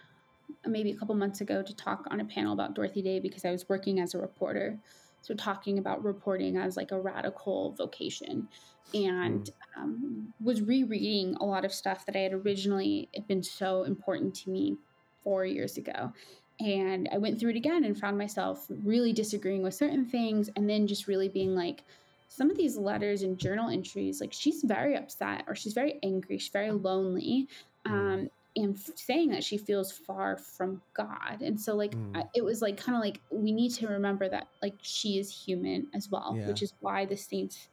[0.66, 3.50] maybe a couple months ago to talk on a panel about Dorothy Day because I
[3.50, 4.78] was working as a reporter.
[5.22, 8.48] So, talking about reporting as like a radical vocation
[8.94, 9.52] and mm.
[9.76, 14.50] um, was rereading a lot of stuff that I had originally been so important to
[14.50, 14.76] me
[15.22, 16.12] four years ago.
[16.58, 20.68] And I went through it again and found myself really disagreeing with certain things and
[20.68, 21.82] then just really being like,
[22.28, 26.38] some of these letters and journal entries, like she's very upset or she's very angry,
[26.38, 27.48] she's very lonely.
[27.86, 27.90] Mm.
[27.90, 28.30] Um,
[28.60, 31.42] and saying that she feels far from God.
[31.42, 32.16] And so, like, Mm.
[32.16, 35.30] I, it was like kind of like we need to remember that, like, she is
[35.30, 36.46] human as well, Yeah.
[36.48, 37.68] which is why the saints,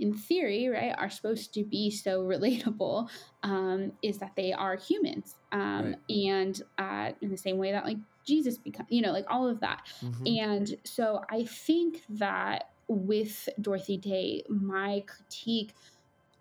[0.00, 3.08] in theory, right, are supposed to be so relatable.
[3.42, 5.96] Um, is that they are humans, um, Right.
[6.10, 9.60] and uh, in the same way that like Jesus become, you know, like all of
[9.60, 9.82] that.
[10.02, 10.42] Mhm.
[10.42, 15.74] And so I think that with Dorothy Day, my critique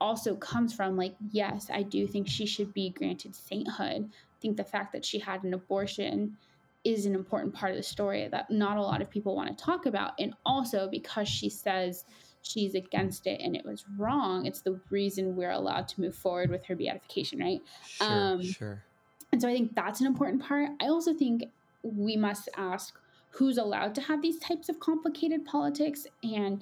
[0.04, 4.10] also comes from like, yes, I do think she should be granted sainthood.
[4.12, 6.36] I think the fact that she had an abortion
[6.84, 9.64] is an important part of the story that not a lot of people want to
[9.64, 10.12] talk about.
[10.20, 12.04] And also because she says
[12.42, 16.50] she's against it and it was wrong, it's the reason we're allowed to move forward
[16.50, 17.62] with her beatification, right?
[17.88, 18.84] Sure, um, sure.
[19.32, 20.70] And so I think that's an important part.
[20.82, 21.46] I also think
[21.82, 22.94] we must ask
[23.30, 26.06] who's allowed to have these types of complicated politics.
[26.24, 26.62] And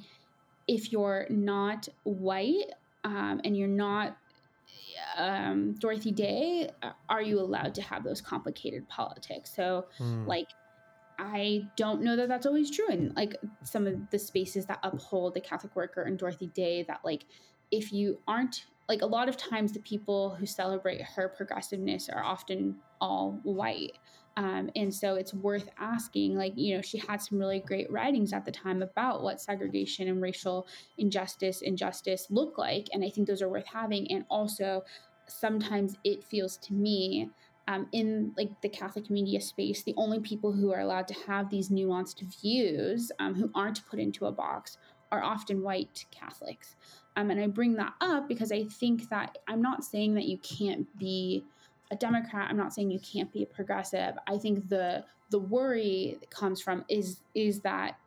[0.67, 2.71] if you're not white
[3.03, 4.17] um, and you're not
[5.17, 9.53] um, Dorothy Day, uh, are you allowed to have those complicated politics?
[9.55, 10.27] So, Mm.
[10.27, 10.47] like,
[11.17, 12.87] I don't know that that's always true.
[12.89, 17.01] And like some of the spaces that uphold the Catholic worker and Dorothy Day, that
[17.03, 17.25] like
[17.69, 22.23] if you aren't like a lot of times the people who celebrate her progressiveness are
[22.23, 23.97] often all white.
[24.37, 28.33] Um, and so it's worth asking, like, you know, she had some really great writings
[28.33, 30.67] at the time about what segregation and racial
[30.97, 32.87] injustice, injustice look like.
[32.93, 34.09] And I think those are worth having.
[34.11, 34.83] And also,
[35.27, 37.29] sometimes it feels to me
[37.67, 41.49] um, in like the Catholic media space, the only people who are allowed to have
[41.49, 44.77] these nuanced views, um, who aren't put into a box,
[45.11, 46.75] are often white Catholics.
[47.15, 50.37] Um, and I bring that up because I think that I'm not saying that you
[50.37, 51.43] can't be
[51.91, 52.49] a Democrat.
[52.49, 54.15] I'm not saying you can't be a progressive.
[54.27, 57.97] I think the the worry that comes from is is that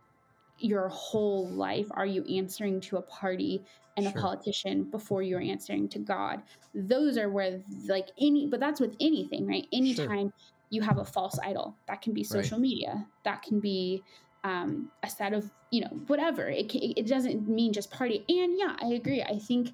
[0.58, 3.62] your whole life are you answering to a party
[3.96, 4.18] and Sure.
[4.18, 6.42] a politician before you're answering to God?
[6.74, 9.66] Those are where like any but that's with anything, right?
[9.72, 10.32] Anytime
[10.70, 14.02] you have a false idol, that can be social media, that can be
[14.44, 16.48] um, a set of you know whatever.
[16.48, 18.24] It it doesn't mean just party.
[18.28, 19.22] And yeah, I agree.
[19.22, 19.72] I think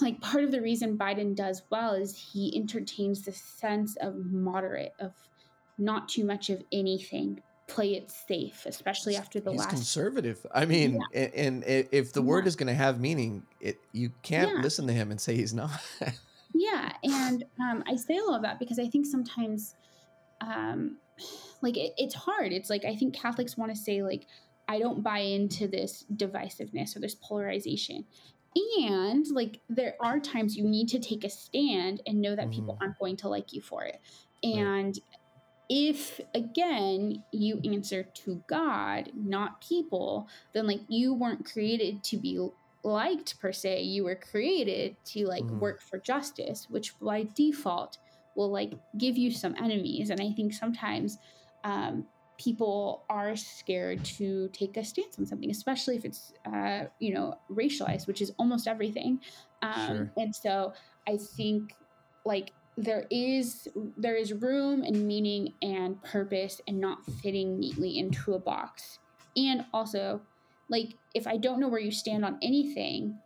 [0.00, 4.92] like part of the reason Biden does well is he entertains the sense of moderate
[5.00, 5.12] of
[5.78, 7.40] not too much of anything.
[7.68, 10.44] Play it safe, especially after the He's last conservative.
[10.52, 14.10] I mean, a- and, i if the word is going to have meaning, it you
[14.22, 14.62] can't Yeah.
[14.62, 15.70] listen to him and say he's not.
[16.54, 19.74] Yeah, and um, I say all of that because I think sometimes,
[20.42, 20.98] um,
[21.62, 22.52] like it, it's hard.
[22.52, 24.26] It's like I think Catholics want to say like
[24.68, 28.04] I don't buy into this divisiveness or this polarization,
[28.78, 32.76] and like there are times you need to take a stand and know that people
[32.76, 32.82] Mhm.
[32.82, 34.00] aren't going to like you for it,
[34.52, 34.72] Right.
[34.72, 34.94] and
[35.68, 42.46] if again you answer to God, not people, then like you weren't created to be
[42.84, 43.82] liked per se.
[43.82, 45.60] You were created to like Mhm.
[45.60, 47.98] work for justice, which by default
[48.34, 50.10] will like give you some enemies.
[50.10, 51.18] And I think sometimes
[51.64, 52.08] um,
[52.42, 57.38] people are scared to take a stance on something, especially if it's uh, you know
[57.50, 59.20] racialized, which is almost everything.
[59.62, 60.12] Um, Sure.
[60.16, 60.72] And so
[61.06, 61.74] I think
[62.24, 68.34] like there is there is room and meaning and purpose and not fitting neatly into
[68.34, 68.98] a box
[69.36, 70.20] and also
[70.70, 73.18] like if i don't know where you stand on anything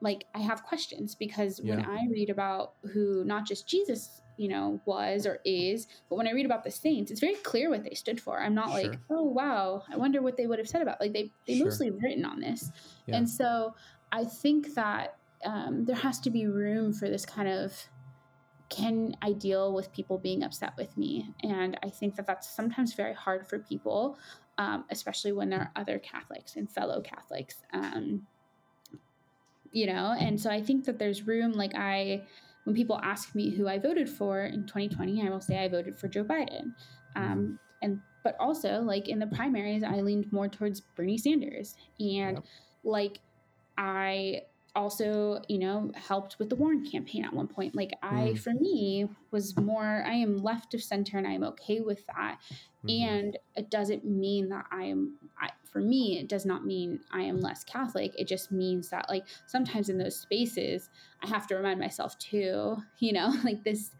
[0.00, 4.80] like i have questions because when i read about who not just jesus you know
[4.84, 7.94] was or is but when i read about the saints it's very clear what they
[7.94, 11.00] stood for i'm not like oh wow i wonder what they would have said about
[11.00, 11.66] like they they Sure.
[11.66, 12.70] mostly written on this
[13.06, 13.16] Yeah.
[13.16, 13.74] and so
[14.12, 17.74] i think that um, there has to be room for this kind of
[18.70, 21.28] can I deal with people being upset with me?
[21.42, 24.18] And I think that that's sometimes very hard for people,
[24.58, 27.62] um, especially when there are other Catholics and fellow Catholics.
[27.72, 28.26] Um,
[29.70, 31.52] you know, and so I think that there's room.
[31.52, 32.22] Like I,
[32.64, 35.96] when people ask me who I voted for in 2020, I will say I voted
[35.96, 36.74] for Joe Biden.
[37.16, 42.36] Um, and but also like in the primaries, I leaned more towards Bernie Sanders, and
[42.36, 42.44] Yep.
[42.82, 43.20] like
[43.76, 44.42] I
[44.74, 47.74] also, you know, helped with the Warren campaign at one point.
[47.74, 48.38] Like I, Mm.
[48.38, 50.02] for me, was more.
[50.06, 52.40] I am left of center, and I'm okay with that.
[52.84, 53.00] Mhm.
[53.02, 55.18] And it doesn't mean that I am.
[55.40, 58.12] I, for me, it does not mean I am less Catholic.
[58.18, 60.90] It just means that, like, sometimes in those spaces,
[61.22, 62.76] I have to remind myself too.
[62.98, 63.90] You know, like this.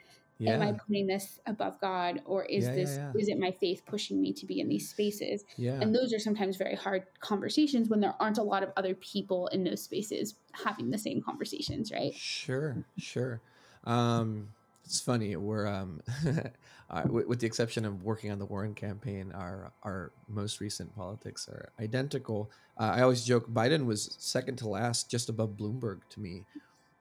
[0.40, 3.12] Am I putting this above God, or is Yeah, yeah, this yeah.
[3.14, 5.44] is it my faith pushing me to be in these spaces?
[5.56, 5.80] yeah.
[5.80, 9.46] And those are sometimes very hard conversations when there aren't a lot of other people
[9.48, 12.14] in those spaces having the same conversations, right?
[12.14, 13.40] Sure, sure.
[13.84, 14.48] Um,
[14.84, 15.34] it's funny.
[15.36, 16.02] We're um,
[16.90, 20.94] uh, with, with the exception of working on the Warren campaign, our our most recent
[20.94, 22.50] politics are identical.
[22.78, 26.44] Uh, I always joke Biden was second to last, just above Bloomberg to me,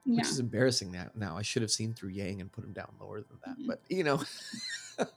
[0.06, 0.18] Yeah.
[0.18, 0.92] which is embarrassing.
[0.92, 3.58] Now, now I should have seen through Yang and put him down lower than that.
[3.58, 3.68] Mhm.
[3.68, 4.18] But you know,
[4.98, 5.08] Sure,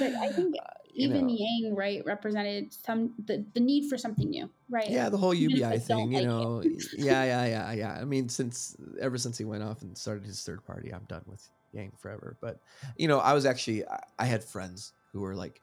[0.00, 0.54] but I think
[0.92, 1.34] you even know.
[1.34, 4.90] Yang, right, represented some the, the need for something new, right?
[4.90, 6.62] yeah, the whole UBI thing, you like know,
[6.96, 7.98] yeah, yeah, yeah, yeah.
[8.00, 11.22] I mean, since ever since he went off and started his third party, I'm done
[11.26, 12.36] with Yang forever.
[12.40, 12.60] But
[12.96, 15.60] you know, I was actually I, I had friends who were like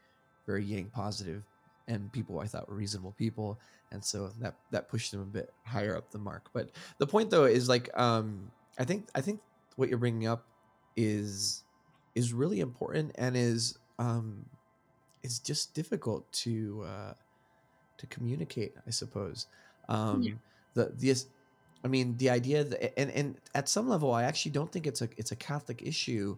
[0.48, 1.44] very Yang positive
[1.88, 3.60] and people I thought were reasonable people,
[3.92, 6.50] and so that that pushed them a bit higher up the mark.
[6.54, 9.42] But the point though is like um, I think I think
[9.76, 10.46] what you're bringing up
[10.96, 11.64] is
[12.16, 14.46] is really important and is um,
[15.24, 17.14] is just difficult to uh,
[17.98, 19.48] to communicate, I suppose.
[19.90, 20.34] Um, Yeah.
[20.74, 21.24] The the
[21.84, 25.02] I mean the idea that and and at some level, I actually don't think it's
[25.02, 26.38] a it's a Catholic issue.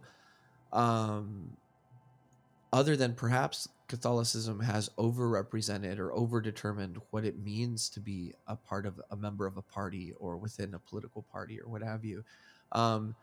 [0.72, 1.56] Um,
[2.72, 8.86] other than perhaps Catholicism has overrepresented or overdetermined what it means to be a part
[8.86, 12.24] of a member of a party or within a political party or what have you.
[12.72, 13.14] Um,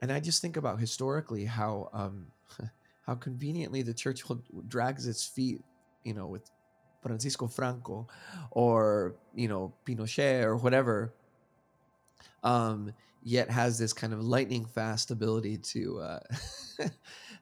[0.00, 2.26] and I just think about historically how um,
[3.06, 4.22] how conveniently the church
[4.68, 5.62] drags its feet,
[6.02, 6.50] you know, with
[7.02, 8.08] Francisco Franco
[8.50, 11.12] or you know Pinochet or whatever.
[12.42, 16.20] Um, yet has this kind of lightning fast ability to uh,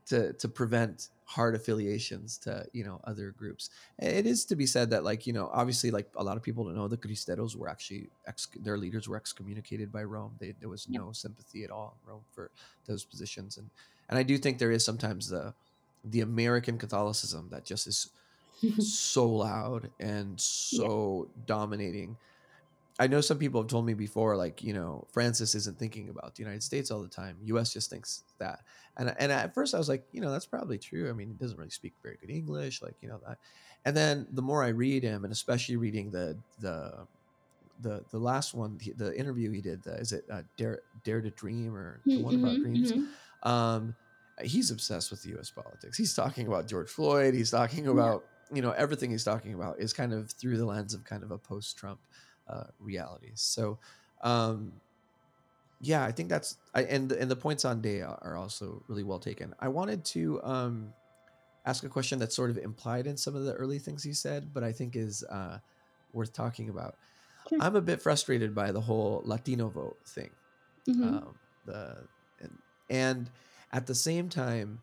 [0.06, 3.70] to to prevent hard affiliations to you know other groups.
[3.98, 6.64] It is to be said that like you know obviously like a lot of people
[6.64, 10.32] don't know the Cristeros were actually ex- their leaders were excommunicated by Rome.
[10.40, 11.00] They, there was Yeah.
[11.00, 12.50] no sympathy at all in Rome for
[12.86, 13.68] those positions, and
[14.08, 15.54] and I do think there is sometimes the
[16.04, 18.10] the American Catholicism that just is
[18.78, 22.16] so loud and so dominating.
[22.98, 26.34] I know some people have told me before, like you know, Francis isn't thinking about
[26.34, 27.38] the United States all the time.
[27.42, 27.72] U.S.
[27.72, 28.60] just thinks that,
[28.96, 31.08] and and at first I was like, you know, that's probably true.
[31.08, 33.38] I mean, he doesn't really speak very good English, like you know that.
[33.84, 37.06] And then the more I read him, and especially reading the the
[37.78, 41.20] the the last one, the, the interview he did, the, is it uh, Dare Dare
[41.22, 42.94] to Dream or the one about Mhm, dreams?
[42.94, 43.16] mhm.
[43.42, 43.96] um,
[44.42, 45.50] he's obsessed with U.S.
[45.50, 45.96] politics.
[45.96, 47.34] He's talking about George Floyd.
[47.34, 50.94] He's talking about you know everything he's talking about is kind of through the lens
[50.94, 52.00] of kind of a post-Trump
[52.46, 53.32] uh, reality.
[53.34, 53.80] So,
[54.22, 54.80] um,
[55.80, 59.18] yeah, I think that's I, and and the points on day are also really well
[59.18, 59.54] taken.
[59.58, 60.94] I wanted to um,
[61.66, 64.52] ask a question that's sort of implied in some of the early things you said,
[64.54, 65.58] but I think is uh,
[66.12, 66.96] worth talking about.
[67.48, 67.60] Sure.
[67.60, 70.36] I'm a bit frustrated by the whole Latino vote thing
[70.86, 71.22] Mhm.
[71.26, 72.08] um, the
[72.40, 72.58] and,
[72.90, 73.30] and
[73.72, 74.82] at the same time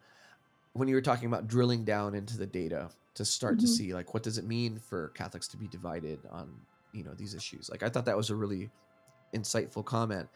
[0.74, 3.68] when you were talking about drilling down into the data to start to Mhm.
[3.68, 7.34] see like what does it mean for catholics to be divided on you know these
[7.36, 8.72] issues like i thought that was a really
[9.36, 10.30] insightful comment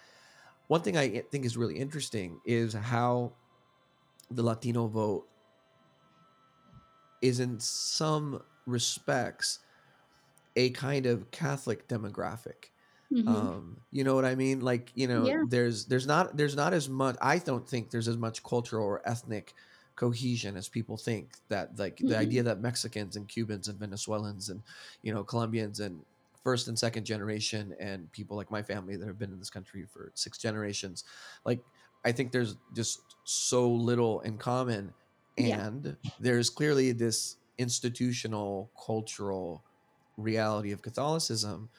[0.67, 3.37] one thing i think is really interesting is how
[4.29, 5.29] the latino vote
[7.21, 9.59] is in some respects
[10.55, 12.65] a kind of catholic demographic
[13.11, 13.27] Mhm.
[13.27, 15.43] um you know what i mean like you know Yeah.
[15.43, 19.07] there's there's not there's not as much i don't think there's as much cultural or
[19.07, 19.55] ethnic
[19.95, 22.17] cohesion as people think that like the Mhm.
[22.17, 24.63] idea that mexicans and cubans and venezuelans and
[25.03, 26.05] you know colombians and
[26.43, 29.85] first and second generation and people like my family that have been in this country
[29.91, 31.03] for six generations
[31.45, 31.59] like
[32.05, 34.93] i think there's just so little in common
[35.37, 35.67] Yeah.
[35.67, 39.63] and there's clearly this institutional cultural
[40.17, 41.69] reality of catholicism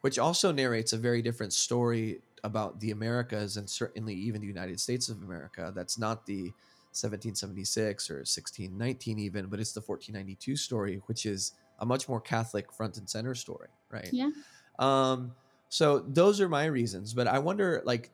[0.00, 4.78] which also narrates a very different story about the Americas and certainly even the United
[4.78, 5.72] States of America.
[5.74, 6.52] That's not the
[6.94, 12.72] 1776 or 1619 even, but it's the 1492 story, which is a much more Catholic
[12.72, 14.08] front and center story, right?
[14.12, 14.30] Yeah.
[14.78, 15.32] Um,
[15.68, 18.10] so those are my reasons, but I wonder, like,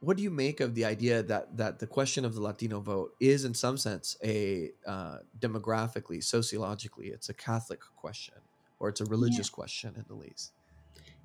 [0.00, 3.14] what do you make of the idea that that the question of the Latino vote
[3.20, 8.34] is, in some sense, a uh, demographically, sociologically, it's a Catholic question,
[8.78, 10.52] or it's a religious question, at the least.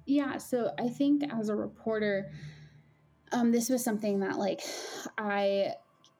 [0.05, 2.31] Yeah, so I think as a reporter,
[3.31, 4.61] um, this was something that like
[5.17, 5.73] I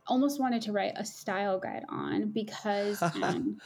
[0.08, 3.58] almost wanted to write a style guide on because um,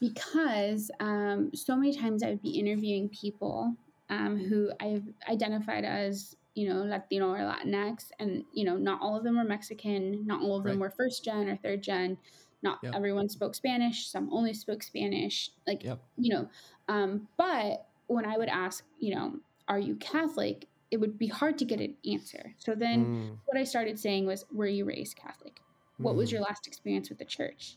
[0.00, 3.74] because um, so many times I would be interviewing people
[4.10, 9.16] um, who I've identified as you know Latino or Latinx, and you know not all
[9.16, 12.18] of them were Mexican, not all of them were first gen or third gen.
[12.62, 12.94] Not Yep.
[12.94, 14.08] everyone spoke Spanish.
[14.08, 15.50] Some only spoke Spanish.
[15.66, 16.00] Like Yep.
[16.16, 16.48] you know,
[16.88, 19.34] um, but when I would ask, you know,
[19.68, 20.68] are you Catholic?
[20.90, 22.54] It would be hard to get an answer.
[22.58, 25.60] So then Mm, what I started saying was, were you raised Catholic?
[26.00, 27.76] What was mm, your last experience with the church?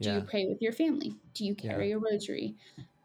[0.00, 0.16] Do yeah.
[0.16, 1.14] you pray with your family?
[1.34, 1.70] Do you Yeah.
[1.70, 2.54] carry a rosary?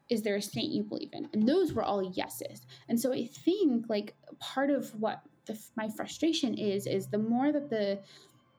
[0.08, 1.28] Is there a saint you believe in?
[1.32, 2.66] And those were all yeses.
[2.88, 7.50] And so I think like part of what the, my frustration is is the more
[7.52, 7.98] that the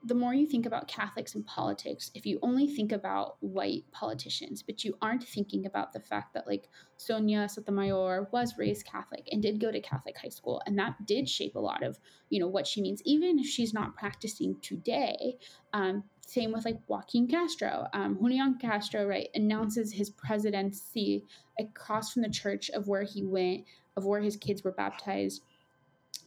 [0.06, 4.62] the more you think about Catholics and politics, if you only think about white politicians,
[4.62, 9.42] but you aren't thinking about the fact that like Sonia Sotomayor was raised Catholic and
[9.42, 11.98] did go to Catholic high school, and that did shape a lot of
[12.28, 15.36] you know what she means, even if she's not practicing today.
[15.72, 17.86] Um, same with like Joaquin Castro.
[17.94, 21.24] Um, Julian Castro, right, announces his presidency
[21.58, 23.64] across from the church of where he went,
[23.96, 25.42] of where his kids were baptized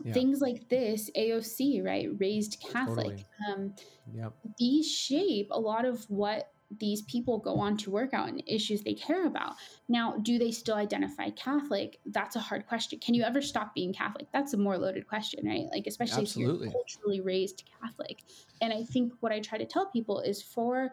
[0.04, 0.14] yeah.
[0.14, 3.26] things like this aoc right raised catholic totally.
[3.54, 3.74] um,
[4.14, 4.34] yep.
[4.58, 8.82] these shape a lot of what these people go on to work out and issues
[8.82, 9.54] they care about
[9.88, 13.94] now do they still identify catholic that's a hard question can you ever stop being
[13.94, 16.68] catholic that's a more loaded question right like especially Absolutely.
[16.68, 18.24] if you're culturally raised catholic
[18.62, 20.92] and i think what i try to tell people is for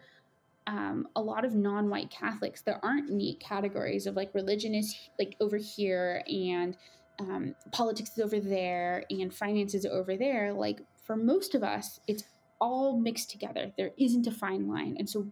[0.67, 5.37] um, a lot of non-white catholics there aren't neat categories of like religion is like
[5.41, 6.77] over here and
[7.21, 12.01] um, politics is over there and finance is over there, like for most of us,
[12.07, 12.25] it's
[12.61, 13.73] all mixed together.
[13.77, 14.97] There isn't a fine line.
[14.99, 15.27] And so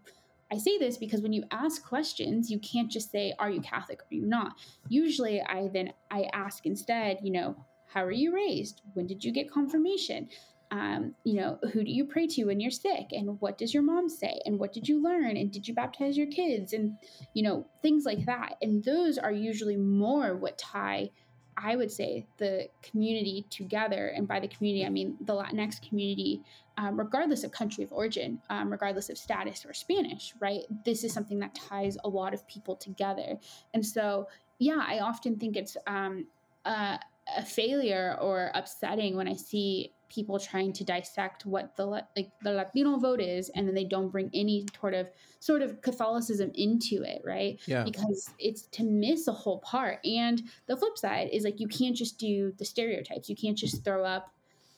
[0.52, 4.00] I say this because when you ask questions, you can't just say, Are you Catholic?
[4.00, 4.52] Are you not?
[4.88, 7.56] Usually I then I ask instead, you know,
[7.86, 8.82] how are you raised?
[8.94, 10.28] When did you get confirmation?
[10.70, 13.08] Um, you know, who do you pray to when you're sick?
[13.12, 14.40] And what does your mom say?
[14.46, 15.36] And what did you learn?
[15.36, 16.72] And did you baptize your kids?
[16.72, 16.96] And,
[17.34, 18.56] you know, things like that.
[18.62, 21.10] And those are usually more what tie
[21.56, 26.42] I would say the community together, and by the community, I mean the Latinx community,
[26.78, 30.62] um, regardless of country of origin, um, regardless of status or Spanish, right?
[30.84, 33.38] This is something that ties a lot of people together.
[33.74, 34.28] And so,
[34.58, 36.26] yeah, I often think it's um,
[36.64, 36.98] a,
[37.36, 42.52] a failure or upsetting when I see people trying to dissect what the like the
[42.52, 45.08] Latino vote is, and then they don't bring any sort of
[45.40, 47.60] sort of Catholicism into it, right?
[47.66, 47.84] Yeah.
[47.84, 49.98] Because it's to miss a whole part.
[50.04, 53.28] And the flip side is like you can't just do the stereotypes.
[53.28, 54.32] You can't just throw up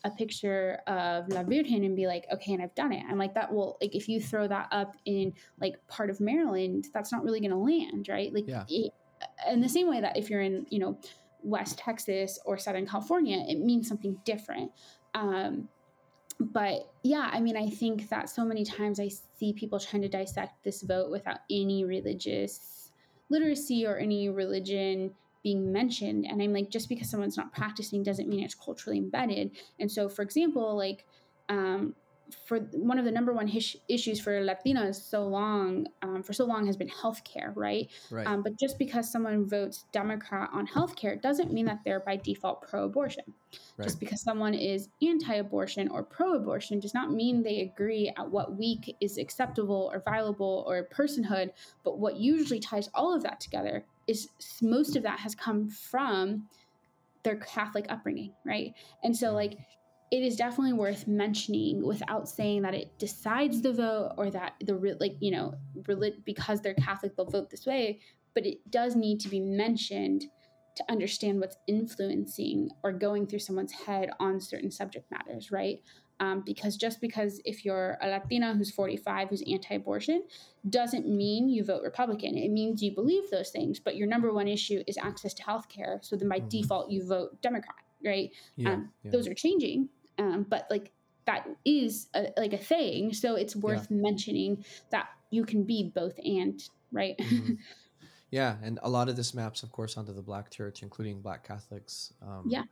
[0.04, 3.02] a picture of La Virgen and be like, okay, and I've done it.
[3.08, 3.52] I'm like that.
[3.52, 7.40] Well, like if you throw that up in like part of Maryland, that's not really
[7.40, 8.32] going to land, right?
[8.32, 8.64] Like, yeah.
[8.68, 8.92] it,
[9.50, 10.98] in the same way that if you're in, you know,
[11.42, 14.70] West Texas or Southern California, it means something different.
[15.14, 15.68] Um,
[16.40, 19.08] but yeah, I mean, I think that so many times I
[19.38, 22.90] see people trying to dissect this vote without any religious
[23.30, 25.12] literacy or any religion
[25.42, 26.26] being mentioned.
[26.26, 29.52] And I'm like, just because someone's not practicing doesn't mean it's culturally embedded.
[29.78, 31.04] And so, for example, like,
[31.48, 31.94] um,
[32.46, 36.44] for one of the number one his- issues for Latinos so long, um, for so
[36.44, 37.90] long, has been healthcare, right?
[38.10, 38.26] Right.
[38.26, 42.62] Um, but just because someone votes Democrat on healthcare doesn't mean that they're by default
[42.62, 43.24] pro-abortion.
[43.76, 43.84] Right.
[43.84, 48.96] Just because someone is anti-abortion or pro-abortion does not mean they agree at what week
[49.00, 51.50] is acceptable or viable or personhood.
[51.84, 54.28] But what usually ties all of that together is
[54.62, 56.48] most of that has come from
[57.22, 58.74] their Catholic upbringing, right?
[59.02, 59.58] And so, like,
[60.14, 64.96] it is definitely worth mentioning without saying that it decides the vote or that the
[65.00, 65.56] like you know
[66.24, 67.98] because they're Catholic they'll vote this way,
[68.32, 70.26] but it does need to be mentioned
[70.76, 75.80] to understand what's influencing or going through someone's head on certain subject matters, right?
[76.20, 80.22] Um, because just because if you're a Latina who's 45 who's anti-abortion
[80.70, 82.38] doesn't mean you vote Republican.
[82.38, 85.68] It means you believe those things, but your number one issue is access to health
[85.68, 85.98] care.
[86.02, 86.48] So then by mm-hmm.
[86.50, 88.30] default you vote Democrat, right?
[88.54, 89.10] Yeah, um, yeah.
[89.10, 89.88] Those are changing,
[90.18, 90.92] um, but like
[91.26, 93.12] that is a, like a thing.
[93.12, 93.96] So it's worth yeah.
[94.02, 96.62] mentioning that you can be both and,
[96.92, 97.16] right?
[97.18, 97.54] Mm-hmm.
[98.34, 101.46] Yeah, and a lot of this maps, of course, onto the Black Church, including Black
[101.46, 102.12] Catholics.
[102.20, 102.64] Um, yeah.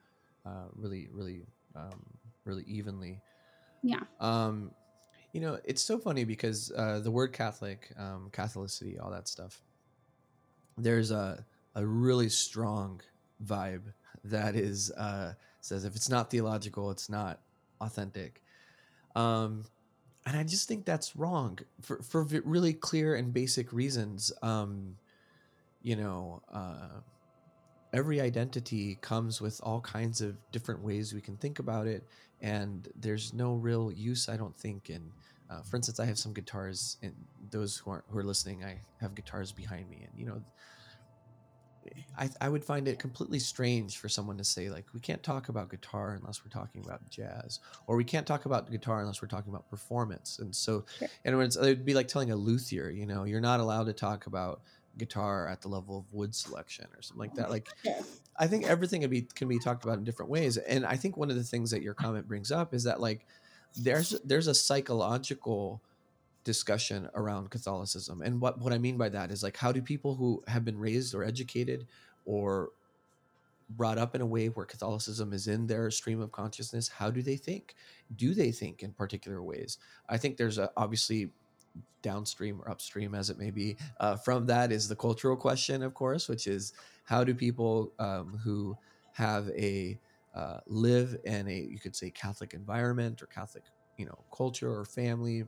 [0.45, 2.03] Uh, really, really, um,
[2.45, 3.21] really evenly.
[3.81, 4.01] Yeah.
[4.19, 4.73] Um,
[5.33, 9.63] you know, it's so funny because uh, the word Catholic, um, Catholicity, all that stuff.
[10.77, 11.45] There's a
[11.77, 13.01] a really strong
[13.47, 13.93] vibe
[14.25, 17.41] that is uh, says if it's not theological, it's not
[17.81, 18.43] authentic.
[19.17, 19.65] Um,
[20.27, 24.33] and I just think that's wrong for for really clear and basic reasons.
[24.43, 24.97] Um,
[25.83, 27.01] you know, uh,
[27.93, 32.07] every identity comes with all kinds of different ways we can think about it,
[32.41, 35.11] and there's no real use, I don't think, in.
[35.51, 37.15] Uh, for instance, I have some guitars, and
[37.51, 40.41] those who aren't who are listening, I have guitars behind me, and you know,
[42.19, 45.49] I, I would find it completely strange for someone to say like we can't talk
[45.49, 49.29] about guitar unless we're talking about jazz or we can't talk about guitar unless we're
[49.29, 51.09] talking about performance and so sure.
[51.25, 54.27] and it would be like telling a luthier you know you're not allowed to talk
[54.27, 54.61] about
[54.99, 57.51] guitar at the level of wood selection or something like that.
[57.51, 57.69] Like,
[58.37, 60.57] I think everything can be can be talked about in different ways.
[60.57, 63.27] And I think one of the things that your comment brings up is that like
[63.77, 65.83] there's there's a psychological
[66.45, 68.23] discussion around Catholicism.
[68.23, 70.79] And what what I mean by that is like how do people who have been
[70.79, 71.87] raised or educated
[72.25, 72.71] or
[73.71, 77.23] brought up in a way where Catholicism is in their stream of consciousness, how do
[77.23, 77.75] they think?
[78.15, 79.79] Do they think in particular ways?
[80.09, 81.31] I think there's a, obviously
[82.03, 85.95] downstream or upstream as it may be uh, from that is the cultural question of
[85.95, 86.73] course which is
[87.05, 88.77] how do people um, who
[89.13, 89.99] have a
[90.35, 93.65] uh, live in a you could say catholic environment or catholic
[93.97, 95.45] you know culture or family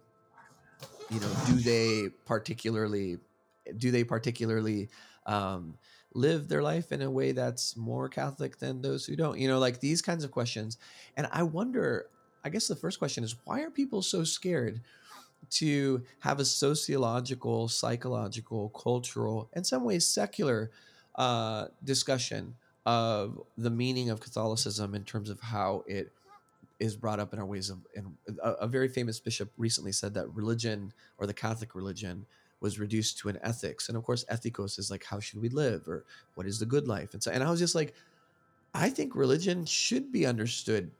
[1.10, 3.18] you know do they particularly
[3.76, 4.88] do they particularly
[5.26, 5.78] um,
[6.14, 9.38] live their life in a way that's more catholic than those who don't?
[9.38, 10.78] You know like these kinds of questions.
[11.16, 12.06] And i wonder
[12.44, 14.80] i guess the first question is why are people so scared
[15.50, 20.70] to have a sociological psychological cultural in some ways secular
[21.16, 22.56] uh, discussion
[22.86, 26.12] of the meaning of catholicism in terms of how it
[26.84, 30.14] is brought up in our ways of and a, a very famous bishop recently said
[30.14, 32.26] that religion or the catholic religion
[32.64, 33.88] was reduced to an ethics.
[33.88, 36.88] And of course ethikos is like how should we live or what is the good
[36.88, 37.12] life?
[37.12, 37.94] And so and i was just like
[38.72, 40.90] i think religion should be understood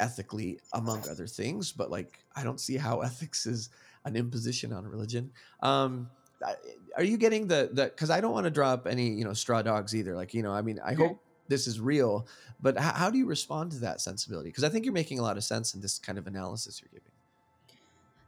[0.00, 3.68] ethically among other things but like i don't see how ethics is
[4.06, 5.30] an imposition on religion.
[5.60, 6.08] Um
[6.96, 9.60] are you getting the the because i don't want to drop any you know straw
[9.60, 10.14] dogs either.
[10.14, 11.18] Like you know i mean i hope
[11.48, 12.26] this is real
[12.60, 14.48] but how, how do you respond to that sensibility?
[14.48, 16.90] Because i think you're making a lot of sense in this kind of analysis you're
[16.92, 17.10] giving.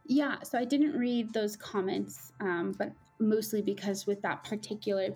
[0.06, 5.08] Yeah so i didn't read those comments um, but mostly because with that particular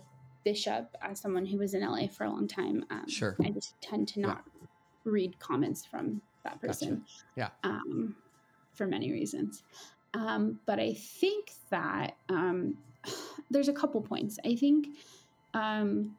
[0.45, 3.37] bishop as someone who was in la for a long time um, sure.
[3.45, 4.67] I just tend to not yeah.
[5.05, 7.05] read comments from that person
[7.37, 7.53] gotcha.
[7.65, 7.71] yeah.
[7.71, 8.17] um,
[8.73, 9.63] for many reasons.
[10.15, 12.79] Um, but i think that um,
[13.51, 14.39] there's a couple points.
[14.45, 14.89] I think
[15.55, 16.17] um,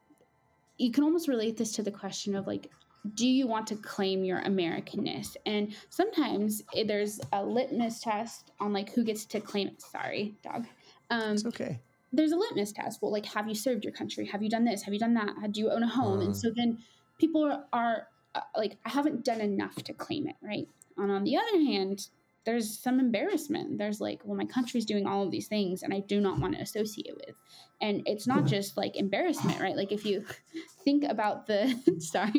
[0.78, 2.70] you can almost relate this to the question of like
[3.16, 5.36] do you want to claim your americanness?
[5.46, 9.82] And sometimes eh, there's a litmus test on like who gets to claim it.
[9.82, 10.68] Sorry dog.
[11.10, 11.80] Um it's okay.
[12.14, 13.02] there's a litmus test.
[13.02, 14.26] Well like have you served your country?
[14.28, 14.84] Have you done this?
[14.84, 15.52] Have you done that?
[15.52, 16.22] Do you own a home?
[16.22, 16.78] And so then
[17.20, 20.68] people are, are uh, like i haven't done enough to claim it right?
[20.98, 22.08] And on the other hand
[22.44, 23.78] there's some embarrassment.
[23.78, 26.56] There's like, well, my country's doing all of these things and I do not want
[26.56, 27.36] to associate with.
[27.82, 29.76] And it's not just like embarrassment, right?
[29.76, 30.26] Like if you
[30.84, 32.34] think about the sorry,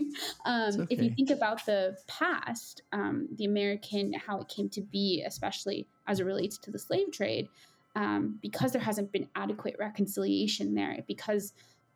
[0.44, 0.86] um, okay.
[0.90, 5.86] if you think about the past, um, the American how it came to be, especially
[6.06, 7.48] as it relates to the slave trade,
[7.94, 11.52] um, because there hasn't been adequate reconciliation there, because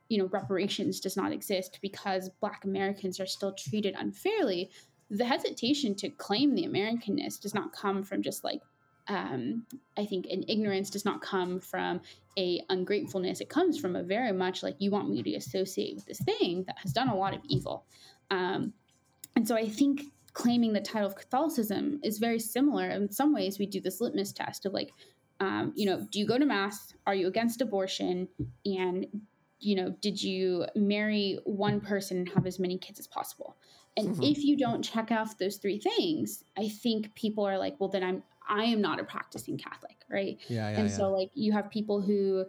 [0.08, 4.70] you know reparations does not exist, because Black Americans are still treated unfairly
[5.10, 8.60] the hesitation to claim the Americanness does not come from just like
[9.08, 9.64] um,
[9.96, 12.00] I think an ignorance does not come from
[12.36, 13.40] a ungratefulness.
[13.40, 16.64] It comes from a very much like you want me to associate with this thing
[16.66, 17.84] that has done a lot of evil.
[18.30, 18.72] Um,
[19.36, 20.02] and so I think
[20.32, 22.90] claiming the title of Catholicism is very similar.
[22.90, 24.90] In some ways, we do this litmus test of like,
[25.40, 26.94] um, you know, do you go to mass?
[27.06, 28.28] Are you against abortion?
[28.64, 29.06] And
[29.58, 33.56] you know, did you marry one person and have as many kids as possible?
[33.96, 34.22] And mm-hmm.
[34.22, 38.02] if you don't check off those three things, I think people are like, well, then
[38.02, 40.38] I'm I am not a practicing Catholic, right?
[40.48, 40.96] Yeah, yeah and yeah.
[40.96, 42.44] so like you have people who,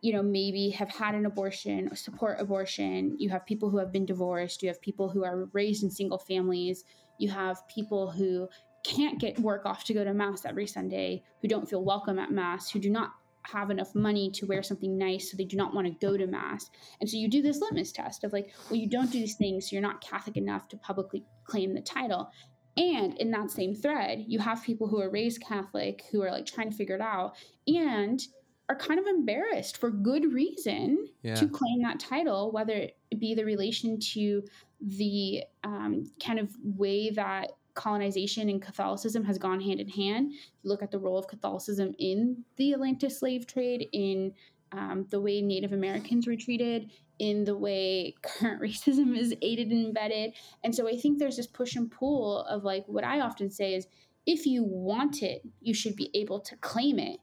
[0.00, 3.16] you know, maybe have had an abortion or support abortion.
[3.18, 4.62] You have people who have been divorced.
[4.62, 6.84] You have people who are raised in single families.
[7.18, 8.48] You have people who
[8.84, 12.30] can't get work off to go to mass every Sunday, who don't feel welcome at
[12.30, 13.12] mass, who do not
[13.46, 16.26] have enough money to wear something nice, so they do not want to go to
[16.26, 16.70] mass.
[17.00, 19.68] And so you do this litmus test of like, well, you don't do these things,
[19.68, 22.30] so you're not Catholic enough to publicly claim the title.
[22.76, 26.46] And in that same thread, you have people who are raised Catholic who are like
[26.46, 27.34] trying to figure it out
[27.66, 28.20] and
[28.68, 31.34] are kind of embarrassed for good reason yeah.
[31.34, 34.42] to claim that title, whether it be the relation to
[34.80, 40.32] the um, kind of way that colonization and Catholicism has gone hand in hand.
[40.32, 44.32] You look at the role of Catholicism in the Atlantic slave trade, in
[44.72, 49.86] um, the way Native Americans were treated, in the way current racism is aided and
[49.86, 50.34] embedded.
[50.62, 53.74] And so I think there's this push and pull of like what I often say
[53.74, 53.86] is
[54.26, 57.20] if you want it, you should be able to claim it,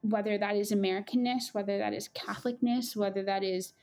[0.00, 3.74] whether that is Americanness, whether that is Catholicness, whether that is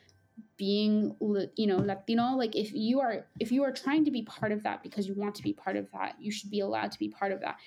[0.57, 1.15] being
[1.55, 4.63] you know latino like if you are if you are trying to be part of
[4.63, 7.09] that because you want to be part of that you should be allowed to be
[7.09, 7.57] part of that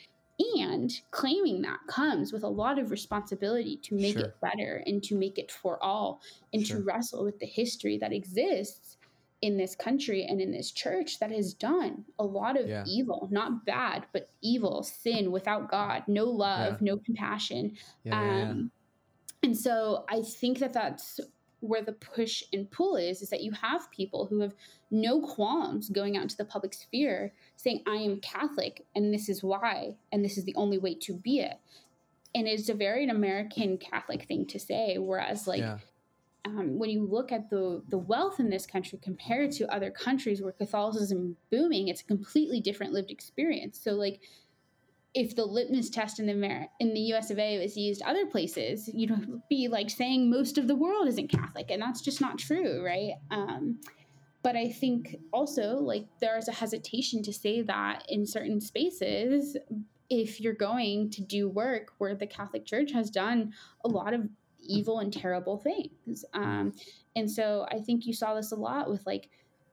[0.56, 4.26] and claiming that comes with a lot of responsibility to make sure.
[4.26, 6.20] it better and to make it for all
[6.52, 6.78] and Sure.
[6.78, 8.96] to wrestle with the history that exists
[9.42, 12.84] in this country and in this church that has done a lot of Yeah.
[12.86, 18.50] evil not bad but evil sin without god no love no compassion Yeah, yeah, yeah.
[18.50, 18.70] um,
[19.42, 21.20] and so I think that that's
[21.60, 24.54] where the push and pull is, is that you have people who have
[24.90, 29.42] no qualms going out into the public sphere saying, I am Catholic and this is
[29.42, 31.58] why, and this is the only way to be it.
[32.34, 34.98] And it's a very American Catholic thing to say.
[34.98, 35.78] Whereas, like, yeah.
[36.44, 40.42] um, when you look at the the wealth in this country compared to other countries
[40.42, 43.80] where Catholicism booming, it's a completely different lived experience.
[43.82, 44.20] So like
[45.18, 48.24] if the litmus test in the Amer- in the US of A was used other
[48.24, 52.38] places, you'd be like saying most of the world isn't Catholic, and that's just not
[52.38, 53.14] true, right?
[53.32, 53.80] Um,
[54.44, 59.56] but I think also like there's a hesitation to say that in certain spaces
[60.08, 63.52] if you're going to do work where the Catholic Church has done
[63.84, 64.28] a lot of
[64.60, 66.24] evil and terrible things.
[66.32, 66.72] Um,
[67.16, 69.28] and so I think you saw this a lot with like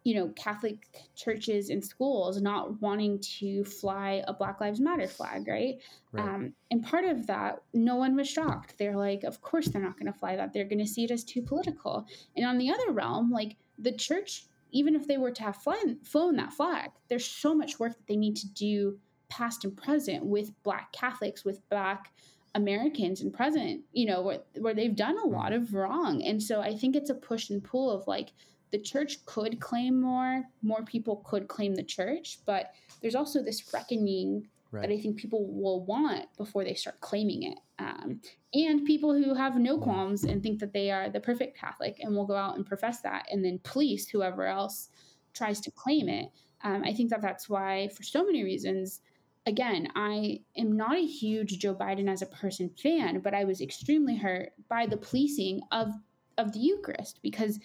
[0.05, 5.47] you know, Catholic churches and schools not wanting to fly a Black Lives Matter flag,
[5.47, 5.81] right?
[6.11, 6.23] right.
[6.23, 8.75] Um, and part of that, no one was shocked.
[8.77, 10.53] They're like, of course they're not going to fly that.
[10.53, 12.05] They're going to see it as too political.
[12.37, 15.97] And on the other realm, like the church, even if they were to have flown,
[16.03, 20.23] flown that flag, there's so much work that they need to do past and present
[20.23, 22.11] with Black Catholics, with Black
[22.53, 26.21] Americans and present, you know, where, where they've done a lot of wrong.
[26.21, 28.33] And so I think it's a push and pull of like,
[28.71, 33.73] the church could claim more, more people could claim the church, but there's also this
[33.73, 34.81] reckoning right.
[34.81, 37.59] that I think people will want before they start claiming it.
[37.79, 38.21] Um,
[38.53, 42.15] and people who have no qualms and think that they are the perfect Catholic and
[42.15, 44.89] will go out and profess that and then police whoever else
[45.33, 46.29] tries to claim it.
[46.63, 49.01] Um, I think that that's why, for so many reasons,
[49.45, 53.61] again, I am not a huge Joe Biden as a person fan, but I was
[53.61, 55.89] extremely hurt by the policing of
[56.37, 57.59] of the Eucharist because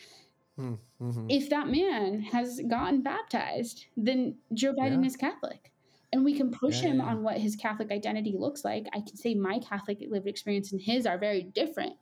[1.02, 1.26] Mm-hmm.
[1.28, 5.06] If that man has gotten baptized, then Joe Biden yeah.
[5.06, 5.72] is Catholic.
[6.12, 7.06] And we can push yeah, him yeah.
[7.06, 8.86] on what his Catholic identity looks like.
[8.92, 11.94] I can say my Catholic lived experience and his are very different.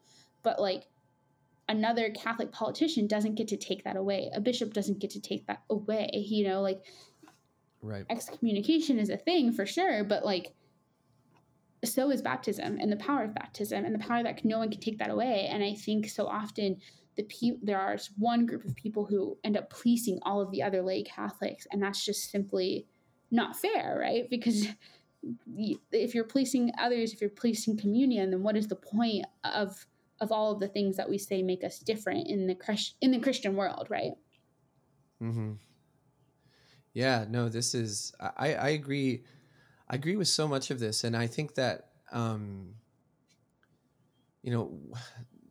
[0.43, 0.85] But like
[1.69, 4.31] another Catholic politician doesn't get to take that away.
[4.35, 6.11] A bishop doesn't get to take that away.
[6.15, 6.83] You know, like
[7.83, 8.07] right.
[8.09, 10.55] excommunication is a thing for sure, but like
[11.85, 14.81] so is baptism and the power of baptism and the power that no one can
[14.81, 15.49] take that away.
[15.51, 16.81] And I think so often
[17.27, 21.03] the are one group of people who end up policing all of the other lay
[21.03, 22.87] Catholics, and that's just simply
[23.31, 24.29] not fair, right?
[24.31, 24.69] Because
[25.93, 29.87] if you're policing others, if you're policing communion, then what is the point of
[30.21, 33.13] of all of the things that we say make us different in the Christ, in
[33.13, 34.13] the Christian world, right?
[35.21, 35.53] Hmm.
[36.93, 37.25] Yeah.
[37.29, 37.49] No.
[37.49, 38.13] This is.
[38.21, 38.55] I.
[38.55, 39.25] I agree.
[39.89, 41.91] I agree with so much of this, and I think that.
[42.11, 42.75] Um,
[44.43, 44.79] you know,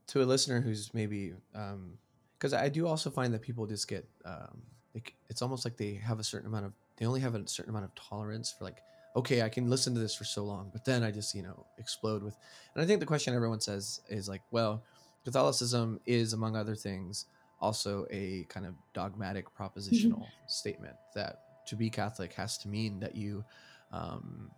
[0.08, 4.08] to a listener who's maybe because um, I do also find that people just get
[4.26, 4.62] um,
[4.94, 7.72] like it's almost like they have a certain amount of they only have a certain
[7.72, 8.78] amount of tolerance for like
[9.16, 11.66] okay I can listen to this for so long but then I just you know
[11.78, 12.38] explode with
[12.74, 14.84] and I think the question everyone says is like well
[15.26, 17.26] Catholicism is among other things
[17.60, 20.48] also a kind of dogmatic propositional mm-hmm.
[20.48, 23.44] statement that to be Catholic has to mean that you
[23.92, 24.52] um,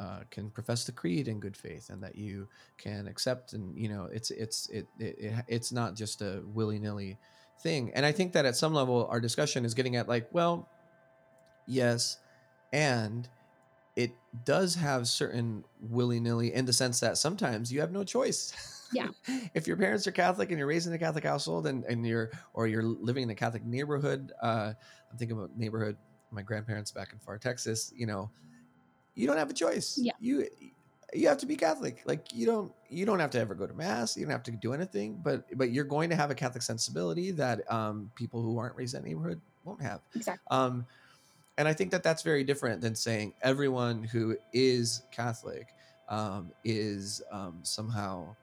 [0.00, 3.88] uh, can profess the creed in good faith and that you can accept and you
[3.88, 7.16] know it's it's it, it it's not just a willy-nilly
[7.60, 7.92] thing.
[7.94, 10.68] And i think that at some level our discussion is getting at like well
[11.66, 12.18] yes
[12.72, 13.28] and
[13.96, 14.10] it
[14.44, 18.52] does have certain willy-nilly in the sense that sometimes you have no choice.
[18.92, 19.08] Yeah.
[19.54, 22.30] If your parents are catholic and you're raised in a catholic household and, and you're
[22.52, 24.72] or you're living in a catholic neighborhood uh,
[25.10, 25.96] i'm thinking about neighborhood
[26.30, 28.30] my grandparents back in Pharr texas you know
[29.14, 29.98] you don't have a choice.
[30.00, 30.12] Yeah.
[30.20, 30.46] You
[31.12, 32.02] you have to be Catholic.
[32.04, 34.16] Like you don't you don't have to ever go to mass.
[34.16, 37.30] You don't have to do anything, but but you're going to have a Catholic sensibility
[37.32, 40.00] that um, people who aren't raised in that neighborhood won't have.
[40.14, 40.44] Exactly.
[40.50, 40.86] Um,
[41.56, 45.68] and I think that that's very different than saying everyone who is Catholic
[46.08, 48.34] um, is um, somehow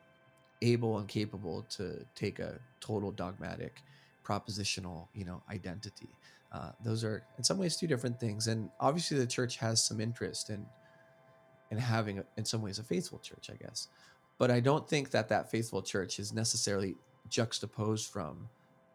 [0.61, 3.81] able and capable to take a total dogmatic,
[4.23, 6.09] propositional, you know, identity.
[6.51, 10.01] Uh, those are in some ways two different things, and obviously the church has some
[10.01, 10.65] interest in
[11.71, 13.87] in having, a, in some ways, a faithful church, I guess.
[14.37, 16.95] But I don't think that that faithful church is necessarily
[17.29, 18.49] juxtaposed from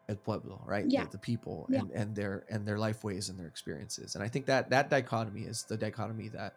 [0.07, 0.85] El Pueblo, right?
[0.87, 1.05] Yeah.
[1.05, 1.79] The, the people yeah.
[1.79, 4.15] and, and their and their life ways and their experiences.
[4.15, 6.55] And I think that that dichotomy is the dichotomy that,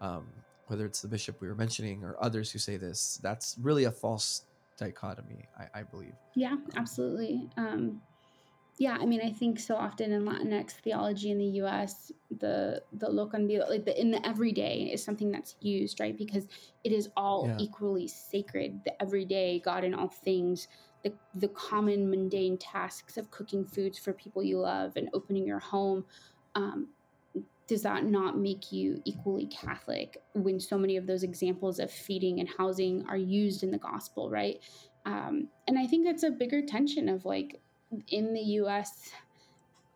[0.00, 0.26] um,
[0.68, 3.90] whether it's the bishop we were mentioning or others who say this, that's really a
[3.90, 4.44] false
[4.78, 6.14] dichotomy, I, I believe.
[6.34, 7.48] Yeah, absolutely.
[7.56, 8.00] Um,
[8.80, 13.10] yeah, I mean, I think so often in Latinx theology in the U.S., the the
[13.10, 16.16] lo cotidiano, like the in the everyday, is something that's used, right?
[16.16, 16.48] Because
[16.82, 17.58] it is all yeah.
[17.58, 18.80] equally sacred.
[18.86, 20.66] The everyday, God in all things,
[21.04, 25.58] the the common mundane tasks of cooking foods for people you love and opening your
[25.58, 26.06] home.
[26.54, 26.88] Um,
[27.66, 32.40] does that not make you equally Catholic when so many of those examples of feeding
[32.40, 34.58] and housing are used in the gospel, right?
[35.04, 37.60] Um, and I think that's a bigger tension of like
[38.08, 39.10] in the US,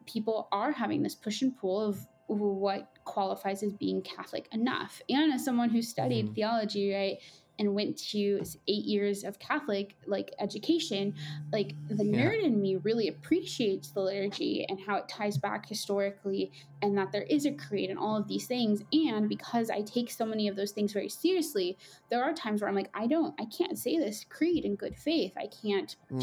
[0.06, 5.02] people are having this push and pull of what qualifies as being Catholic enough.
[5.08, 6.34] And as someone who studied mm-hmm.
[6.34, 7.18] theology, right,
[7.58, 11.14] and went to eight years of Catholic like education,
[11.52, 12.30] like the Yeah.
[12.30, 16.50] nerd in me really appreciates the liturgy and how it ties back historically
[16.82, 18.82] and that there is a creed and all of these things.
[18.92, 21.78] And because I take so many of those things very seriously,
[22.10, 24.96] there are times where I'm like, I don't, I can't say this creed in good
[24.96, 25.34] faith.
[25.36, 26.20] I can't Mm.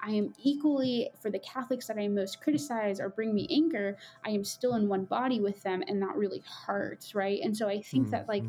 [0.00, 3.96] I am equally for the Catholics that I most criticize or bring me anger.
[4.24, 7.40] I am still in one body with them, and that really hurts, right?
[7.42, 8.48] And so I think Mm, that like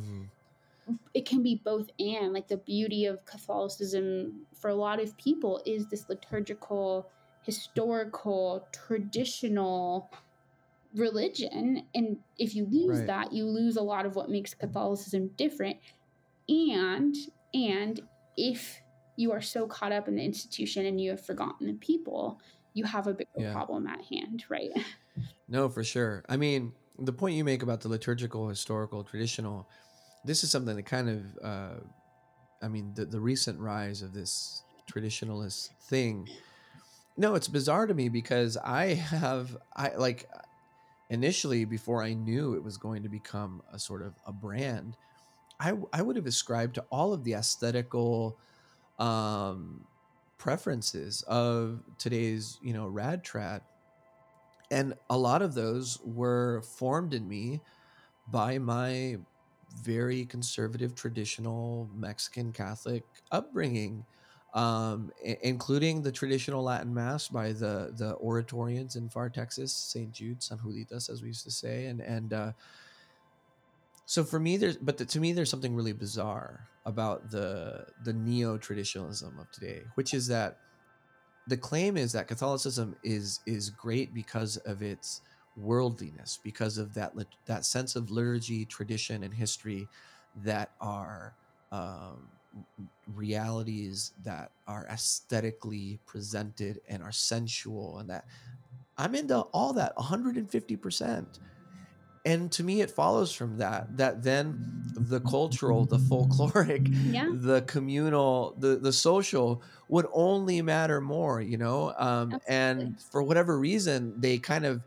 [1.13, 5.61] it can be both and like the beauty of catholicism for a lot of people
[5.65, 7.09] is this liturgical
[7.41, 10.11] historical traditional
[10.93, 13.05] religion and if you lose Right.
[13.05, 15.77] that you lose a lot of what makes catholicism different
[16.49, 17.15] and
[17.53, 18.01] and
[18.37, 18.81] if
[19.19, 22.39] you are so caught up in the institution and you have forgotten the people
[22.73, 23.51] you have a bigger Yeah.
[23.51, 24.71] problem at hand right
[25.47, 26.23] No, for sure.
[26.29, 29.67] I mean, the point you make about the liturgical, historical, traditional,
[30.23, 31.79] this is something that kind of, uh,
[32.61, 36.27] I mean, the, the recent rise of this traditionalist thing.
[37.17, 40.29] No, it's bizarre to me because I have, I like,
[41.09, 44.97] initially before I knew it was going to become a sort of a brand,
[45.59, 48.39] I, I would have ascribed to all of the aesthetical
[48.99, 49.85] um,
[50.37, 53.61] preferences of today's, you know, rad trad
[54.71, 57.61] and a lot of those were formed in me
[58.27, 59.17] by my
[59.83, 64.05] very conservative traditional mexican catholic upbringing
[64.53, 70.11] um, i- including the traditional latin mass by the the oratorians in Pharr texas st
[70.11, 72.51] jude san juditas as we used to say and and uh,
[74.09, 78.13] so for me there's but the, to me there's something really bizarre about the the
[78.13, 80.57] neo-traditionalism of today which is that
[81.49, 85.21] the claim is that Catholicism is is great because of its
[85.57, 87.13] worldliness, because of that
[87.45, 89.87] that sense of liturgy, tradition, and history
[90.43, 91.33] that are
[91.71, 92.29] um,
[93.15, 98.25] realities that are aesthetically presented and are sensual, and that
[98.97, 101.39] I'm into all that 150 percent.
[102.25, 107.29] And to me, it follows from that that then the cultural, the folkloric, yeah.
[107.33, 111.93] the communal the the social would only matter more you know?
[111.97, 114.81] Um and for whatever reason they kind of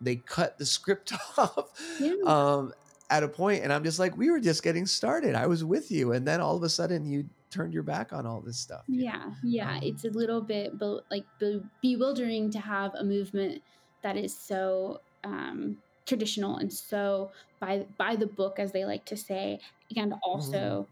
[0.00, 1.68] they cut the script off
[2.00, 2.14] Yeah.
[2.24, 2.72] um
[3.10, 5.34] at a point and i'm just like we were just getting started.
[5.34, 6.12] I was with you.
[6.12, 9.04] And then all of a sudden you turned your back on all this stuff you
[9.04, 9.10] know?
[9.12, 13.60] Yeah, yeah, it's a little bit be- like be- bewildering to have a movement
[14.02, 15.76] that is so um,
[16.10, 19.60] traditional and so by by the book, as they like to say,
[19.96, 20.90] and also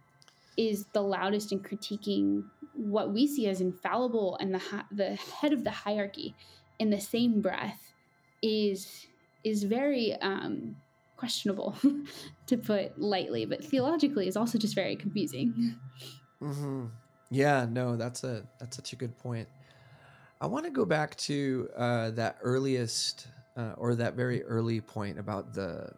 [0.57, 5.65] is the loudest in critiquing what we see as infallible and the the head of
[5.65, 6.37] the hierarchy.
[6.79, 7.95] In the same breath,
[8.43, 9.09] is
[9.45, 10.77] is very um,
[11.17, 11.77] questionable,
[12.47, 15.81] to put lightly, but theologically is also just very confusing.
[16.41, 16.87] hmm
[17.31, 19.49] Yeah, no, that's a that's such a good point.
[20.41, 23.29] I want to go back to uh, that earliest
[23.59, 25.91] uh, or that very early point about the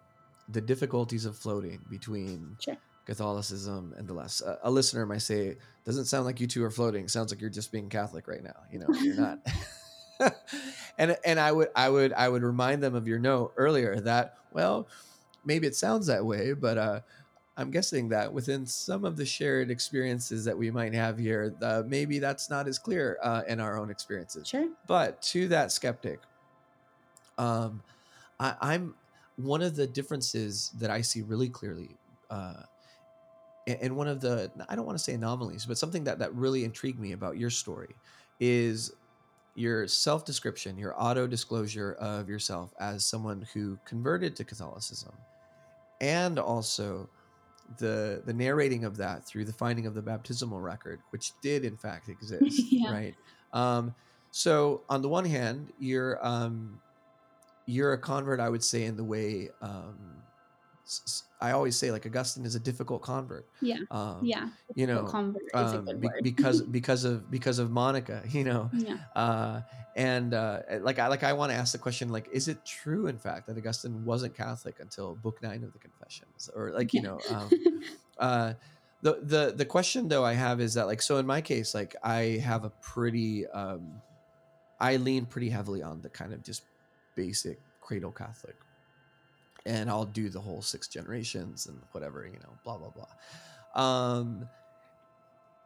[0.48, 2.76] the difficulties of floating between Sure.
[3.04, 4.42] Catholicism and the less.
[4.42, 7.06] Uh, a listener might say, "Doesn't sound like you two are floating.
[7.06, 8.56] Sounds like you're just being Catholic right now.
[8.72, 9.38] You know, you're not."
[10.98, 14.36] and and I would I would I would remind them of your note earlier that
[14.52, 14.88] well,
[15.44, 17.00] maybe it sounds that way, but uh,
[17.56, 21.82] I'm guessing that within some of the shared experiences that we might have here, uh,
[21.86, 24.48] maybe that's not as clear uh, in our own experiences.
[24.48, 24.68] Sure.
[24.86, 26.20] But to that skeptic,
[27.40, 27.82] um,
[28.38, 28.94] I, I'm
[29.36, 31.96] one of the differences that I see really clearly,
[32.28, 32.62] uh,
[33.66, 36.64] and one of the I don't want to say anomalies, but something that that really
[36.64, 37.94] intrigued me about your story
[38.40, 38.92] is
[39.54, 45.12] your self description, your auto disclosure of yourself as someone who converted to Catholicism,
[46.00, 47.08] and also
[47.78, 51.76] the the narrating of that through the finding of the baptismal record, which did in
[51.76, 52.92] fact exist, Yeah.
[52.92, 53.14] right?
[53.52, 53.94] Um,
[54.30, 56.80] so on the one hand, you're um,
[57.70, 59.96] you're a convert, I would say, in the way um,
[61.40, 63.46] I always say, like Augustine is a difficult convert.
[63.62, 63.78] Yeah.
[63.90, 64.48] Um, Yeah.
[64.74, 68.96] you know, convert um, be- because because of because of Monica, you know, yeah.
[69.14, 69.60] uh,
[69.96, 73.06] and uh, like I like I want to ask the question like, is it true
[73.06, 77.02] in fact that Augustine wasn't Catholic until Book Nine of the Confessions, or like you
[77.02, 77.08] Yeah.
[77.08, 77.50] know, um,
[78.18, 78.52] uh,
[79.02, 81.94] the the the question though I have is that like so in my case like
[82.02, 84.02] I have a pretty um,
[84.80, 86.64] I lean pretty heavily on the kind of just
[87.14, 88.56] basic cradle Catholic,
[89.66, 93.82] and I'll do the whole six generations and whatever you know, blah blah blah.
[93.82, 94.48] Um,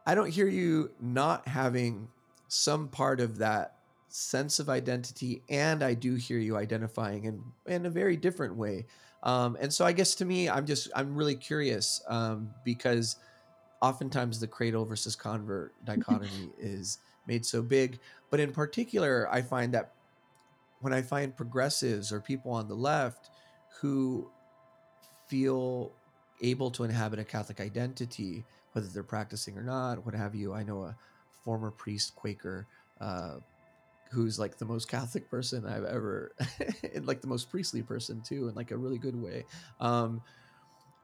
[0.05, 2.07] I don't hear you not having
[2.47, 3.75] some part of that
[4.09, 8.85] sense of identity, and I do hear you identifying in in a very different way.
[9.23, 13.17] Um, and so I guess to me, I'm just I'm really curious um, because
[13.81, 17.99] oftentimes the cradle versus convert dichotomy is made so big.
[18.29, 19.91] But in particular, I find that
[20.85, 23.31] when I find progressives or people on the left
[23.81, 24.29] who
[25.25, 25.91] feel
[26.43, 30.53] able to inhabit a Catholic identity, whether they're practicing or not, what have you.
[30.53, 30.95] I know a
[31.43, 32.67] former priest, Quaker,
[33.01, 33.37] uh,
[34.11, 36.33] who's like the most Catholic person I've ever,
[36.93, 39.43] and like the most priestly person too, in like a really good way.
[39.79, 40.21] Um,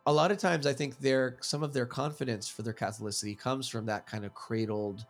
[0.06, 3.68] a lot of times, I think their some of their confidence for their Catholicity comes
[3.68, 5.06] from that kind of cradled,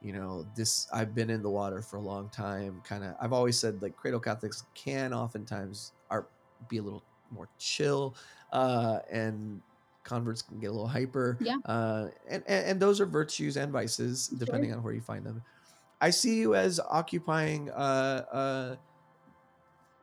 [0.00, 2.80] you know, this I've been in the water for a long time.
[2.84, 6.28] Kind of, I've always said like cradle Catholics can oftentimes are
[6.68, 8.16] be a little more chill,
[8.52, 9.60] uh, and
[10.04, 11.36] converts can get a little hyper.
[11.40, 11.56] Yeah.
[11.64, 15.42] Uh, and, and and those are virtues and vices depending on where you find them.
[16.00, 18.76] I see you as occupying uh, uh,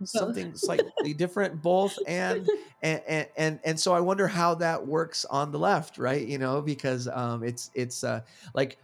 [0.04, 2.50] something slightly different, both, and,
[2.82, 6.26] and and and and so I wonder how that works on the left, right?
[6.26, 8.22] You know, because um, it's it's uh,
[8.54, 8.78] like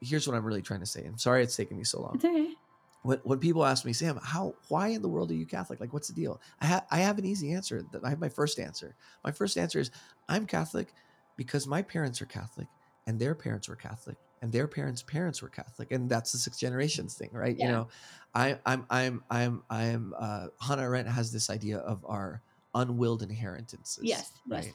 [0.00, 1.04] here's what I'm really trying to say.
[1.04, 2.54] I'm sorry it's taken me so long It's okay.
[3.02, 5.80] when, when people ask me, Sam, how, why in the world are you Catholic?
[5.80, 6.40] Like, what's the deal?
[6.60, 7.84] I have, I have an easy answer.
[8.04, 8.94] I have my first answer.
[9.24, 9.90] My first answer is
[10.28, 10.88] I'm Catholic
[11.36, 12.68] because my parents are Catholic
[13.06, 15.92] and their parents were Catholic and their parents' parents were Catholic.
[15.92, 17.58] And that's the six generations thing, right?
[17.58, 17.88] You know,
[18.34, 22.40] I, I'm, I'm, I'm, I'm, uh, Hannah Arendt has this idea of our
[22.74, 24.02] unwilled inheritances.
[24.02, 24.64] Yes, yes.
[24.64, 24.74] Right.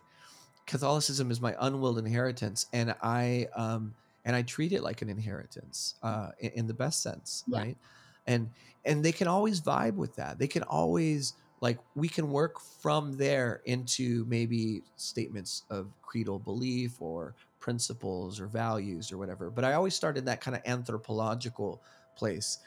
[0.68, 2.68] Catholicism is my unwilled inheritance.
[2.74, 3.94] And I, um,
[4.26, 7.60] and I treat it like an inheritance, uh, in, in the best sense, Yeah.
[7.60, 7.78] right?
[8.28, 8.50] and
[8.86, 13.16] and they can always vibe with that they can always like we can work from
[13.18, 19.74] there into maybe statements of creedal belief or principles or values or whatever but i
[19.74, 21.84] always start in that kind of anthropological
[22.16, 22.58] place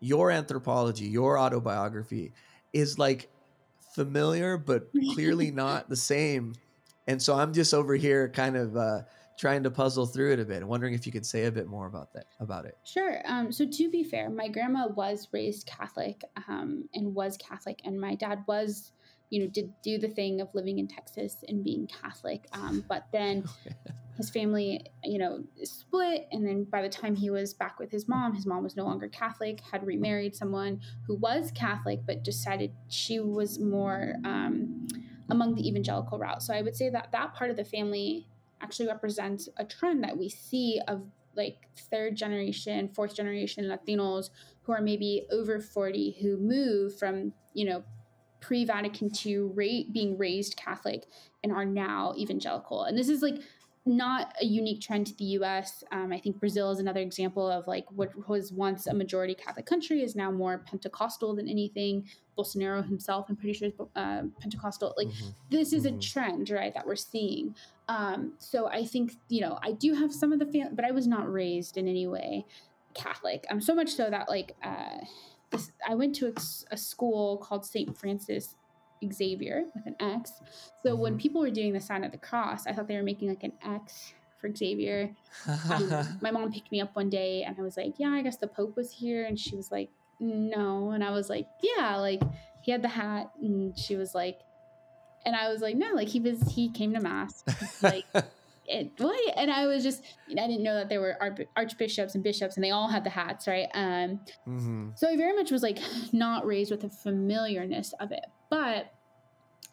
[0.00, 2.32] your anthropology your autobiography
[2.72, 3.28] is like
[3.94, 6.54] familiar but clearly not the same
[7.06, 9.02] and so i'm just over here kind of uh
[9.36, 11.86] trying to puzzle through it a bit wondering if you could say a bit more
[11.86, 13.20] about that about it Sure.
[13.26, 18.00] Um, so to be fair, my grandma was raised Catholic um, and was Catholic, and
[18.00, 18.92] my dad was,
[19.30, 22.46] you know, did do the thing of living in Texas and being Catholic.
[22.52, 23.44] Um, but then
[24.16, 28.08] his family, you know, split, and then by the time he was back with his
[28.08, 32.72] mom, his mom was no longer Catholic, had remarried someone who was Catholic, but decided
[32.88, 34.86] she was more um,
[35.28, 36.42] among the evangelical route.
[36.42, 38.28] So I would say that that part of the family
[38.60, 41.02] actually represents a trend that we see of
[41.36, 44.30] like third generation, fourth generation Latinos
[44.62, 47.84] who are maybe over 40 who move from, you know,
[48.40, 51.06] pre Vatican II ra- being raised Catholic
[51.42, 52.84] and are now evangelical.
[52.84, 53.40] And this is like
[53.86, 55.84] not a unique trend to the US.
[55.92, 59.64] Um, I think Brazil is another example of like what was once a majority Catholic
[59.66, 62.08] country is now more Pentecostal than anything.
[62.36, 64.92] Bolsonaro himself, I'm pretty sure, is uh, Pentecostal.
[64.96, 65.34] Like, Mhm.
[65.50, 65.96] this is Mhm.
[65.96, 67.54] a trend, right, that we're seeing.
[67.88, 70.90] Um, so I think, you know, I do have some of the family, but I
[70.90, 72.44] was not raised in any way
[72.94, 73.46] Catholic.
[73.50, 74.98] Um, so much so that like uh,
[75.50, 76.34] this, I went to
[76.70, 77.96] a school called St.
[77.96, 78.56] Francis
[79.12, 80.32] Xavier with an X.
[80.84, 81.20] So when Mhm.
[81.20, 83.52] people were doing the sign of the cross, I thought they were making like an
[83.64, 85.14] X for Xavier.
[85.70, 85.90] Um,
[86.20, 88.46] my mom picked me up one day and I was like, yeah, I guess the
[88.48, 89.24] Pope was here.
[89.24, 89.90] And she was like,
[90.20, 90.90] no.
[90.90, 92.22] And I was like, yeah, like
[92.62, 93.30] he had the hat.
[93.40, 94.40] And she was like,
[95.24, 97.42] and I was like, no, like he was, he came to mass.
[97.82, 98.04] Like,
[98.66, 99.36] it, what?
[99.36, 102.62] And I was just, I didn't know that there were arch- archbishops and bishops and
[102.64, 103.68] they all had the hats, right?
[103.74, 105.78] Um, hmm so I very much was like
[106.12, 108.24] not raised with the familiarness of it.
[108.50, 108.92] But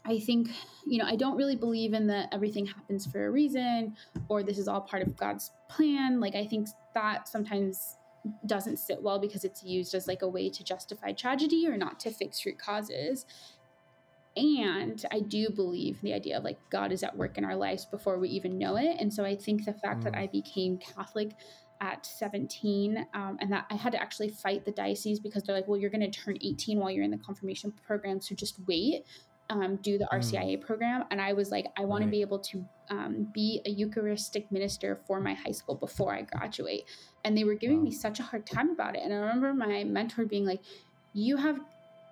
[0.05, 0.49] I think,
[0.85, 3.95] you know, I don't really believe in that everything happens for a reason
[4.27, 6.19] or this is all part of God's plan.
[6.19, 7.97] Like, I think that sometimes
[8.45, 11.99] doesn't sit well because it's used as like a way to justify tragedy or not
[12.01, 13.25] to fix root causes.
[14.35, 17.85] And I do believe the idea of like God is at work in our lives
[17.85, 18.97] before we even know it.
[18.99, 20.19] And so I think the fact that Mm.
[20.19, 21.35] I became Catholic
[21.83, 25.67] at 17 um, and that I had to actually fight the diocese because they're like,
[25.67, 28.21] well, you're going to turn 18 while you're in the confirmation program.
[28.21, 29.03] So just wait,
[29.49, 30.19] um, do the Mm.
[30.19, 31.03] RCIA program.
[31.11, 32.07] And I was like, I want Right.
[32.07, 36.21] to be able to um, be a Eucharistic minister for my high school before I
[36.21, 36.83] graduate.
[37.25, 37.83] And they were giving Wow.
[37.83, 39.01] me such a hard time about it.
[39.03, 40.61] And I remember my mentor being like,
[41.11, 41.59] you have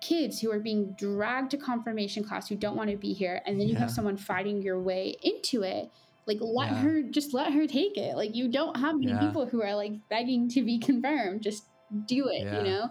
[0.02, 3.58] kids who are being dragged to confirmation class who don't want to be here and
[3.60, 5.90] then you have someone fighting your way into it
[6.26, 6.78] like let Yeah.
[6.78, 9.18] her just let her take it like you don't have many Yeah.
[9.20, 11.64] people who are like begging to be confirmed just
[12.06, 12.58] do it Yeah.
[12.58, 12.90] you know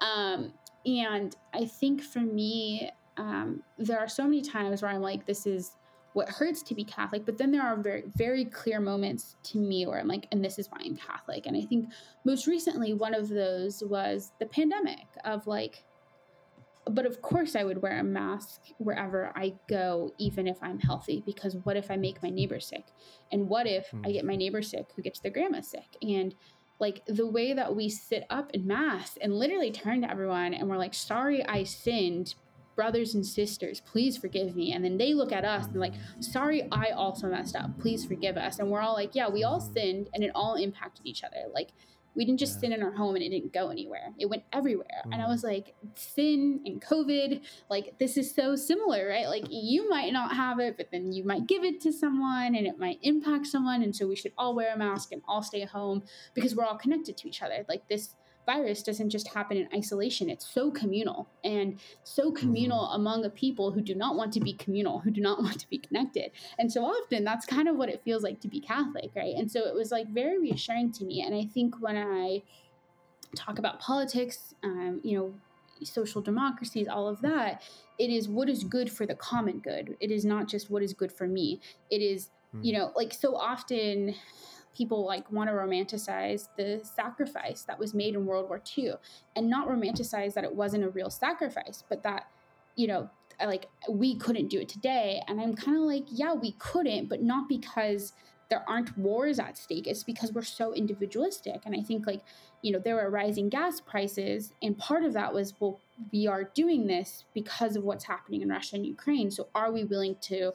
[0.00, 0.52] um
[0.86, 5.46] and i think for me um there are so many times where i'm like this
[5.46, 5.72] is
[6.12, 9.86] what hurts to be catholic but then there are very very clear moments to me
[9.86, 11.88] where i'm like and this is why i'm catholic and i think
[12.24, 15.84] most recently one of those was the pandemic of like
[16.90, 21.22] but of course, I would wear a mask wherever I go, even if I'm healthy,
[21.24, 22.84] because what if I make my neighbor sick?
[23.32, 24.12] And what if I Hmm.
[24.12, 25.96] get my neighbor sick who gets their grandma sick?
[26.02, 26.34] And
[26.78, 30.68] like the way that we sit up in mass and literally turn to everyone and
[30.68, 32.34] we're like, sorry, I sinned.
[32.76, 34.72] Brothers and sisters, please forgive me.
[34.72, 37.78] And then they look at us and like, sorry, I also messed up.
[37.78, 38.58] Please forgive us.
[38.58, 39.72] And we're all like, yeah, we all Mhm.
[39.74, 41.44] sinned and it all impacted each other.
[41.52, 41.72] Like,
[42.14, 42.60] we didn't just Yeah.
[42.60, 44.12] sin in our home and it didn't go anywhere.
[44.18, 45.04] It went everywhere.
[45.12, 45.28] And I Mhm.
[45.28, 49.28] was like, sin and COVID, like this is so similar, right?
[49.28, 52.66] Like you might not have it, but then you might give it to someone and
[52.66, 53.82] it might impact someone.
[53.82, 56.02] And so we should all wear a mask and all stay home
[56.34, 57.64] because we're all connected to each other.
[57.68, 58.16] Like this
[58.52, 60.28] virus doesn't just happen in isolation.
[60.28, 64.54] It's so communal and so communal among a people who do not want to be
[64.54, 66.30] communal, who do not want to be connected.
[66.58, 69.34] And so often that's kind of what it feels like to be Catholic, right?
[69.36, 71.22] And so it was like very reassuring to me.
[71.22, 72.42] And I think when I
[73.36, 75.34] talk about politics, um, you know,
[75.82, 77.62] social democracies, all of that,
[77.98, 79.96] it is what is good for the common good.
[80.00, 81.60] It is not just what is good for me.
[81.90, 82.30] It is,
[82.62, 84.14] you know, like so often
[84.76, 88.92] people like want to romanticize the sacrifice that was made in World War II
[89.36, 92.28] and not romanticize that it wasn't a real sacrifice, but that,
[92.76, 93.10] you know,
[93.44, 95.22] like we couldn't do it today.
[95.26, 98.12] And I'm kind of like, yeah, we couldn't, but not because
[98.50, 99.86] there aren't wars at stake.
[99.86, 101.62] It's because we're so individualistic.
[101.64, 102.20] And I think like,
[102.62, 105.80] you know, there were rising gas prices, and part of that was, well,
[106.12, 109.30] we are doing this because of what's happening in Russia and Ukraine.
[109.30, 110.52] So are we willing to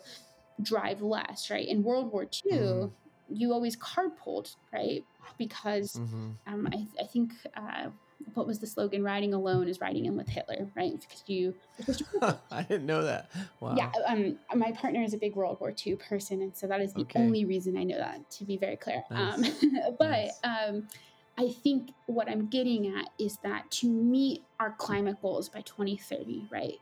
[0.62, 1.68] drive less, right?
[1.68, 2.92] In World War II, Mhm.
[3.30, 5.06] You always carpooled, right?
[5.38, 6.36] Because Mhm.
[6.48, 7.90] um, I, I think uh,
[8.34, 9.04] what was the slogan?
[9.04, 10.94] Riding alone is riding in with Hitler, right?
[11.00, 11.56] Because you,
[12.52, 13.30] I didn't know that.
[13.60, 13.76] Wow.
[13.76, 16.94] yeah, um, my partner is a big World War II person, and so that is
[16.94, 17.20] the Okay.
[17.20, 18.30] only reason I know that.
[18.32, 19.44] To be very clear, um,
[20.00, 20.40] but Nice.
[20.44, 20.88] um,
[21.38, 26.48] I think what I'm getting at is that to meet our climate goals by 2030,
[26.52, 26.76] right?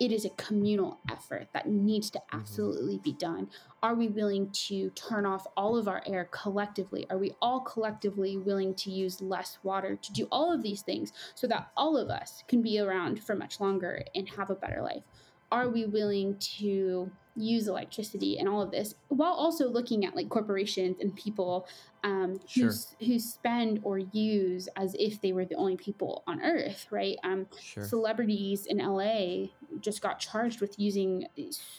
[0.00, 2.40] It is a communal effort that needs to Mm-hmm.
[2.40, 3.48] absolutely be done.
[3.82, 7.06] Are we willing to turn off all of our air collectively?
[7.10, 11.12] Are we all collectively willing to use less water to do all of these things
[11.34, 14.80] so that all of us can be around for much longer and have a better
[14.82, 15.02] life?
[15.50, 20.28] Are we willing to use electricity and all of this while also looking at like
[20.28, 21.66] corporations and people
[22.02, 22.68] um, who, Sure.
[22.70, 27.16] s- who spend or use as if they were the only people on earth, right?
[27.22, 27.84] Um, Sure.
[27.84, 29.50] celebrities in LA
[29.80, 31.26] just got charged with using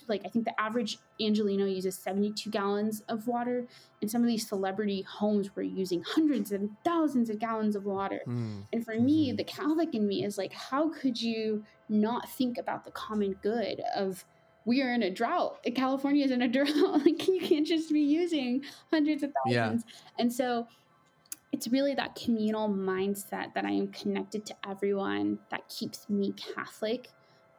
[0.07, 3.67] like I think the average Angeleno uses 72 gallons of water
[4.01, 8.21] and some of these celebrity homes were using hundreds and thousands of gallons of water.
[8.27, 8.63] Mm.
[8.71, 9.37] And for me, Mhm.
[9.37, 13.81] the Catholic in me is like how could you not think about the common good
[13.95, 14.23] of
[14.65, 15.59] we are in a drought.
[15.75, 17.05] California is in a drought.
[17.05, 19.63] like you can't just be using hundreds of Yeah.
[19.63, 19.85] thousands.
[20.19, 20.67] And so
[21.51, 27.09] it's really that communal mindset that I am connected to everyone that keeps me Catholic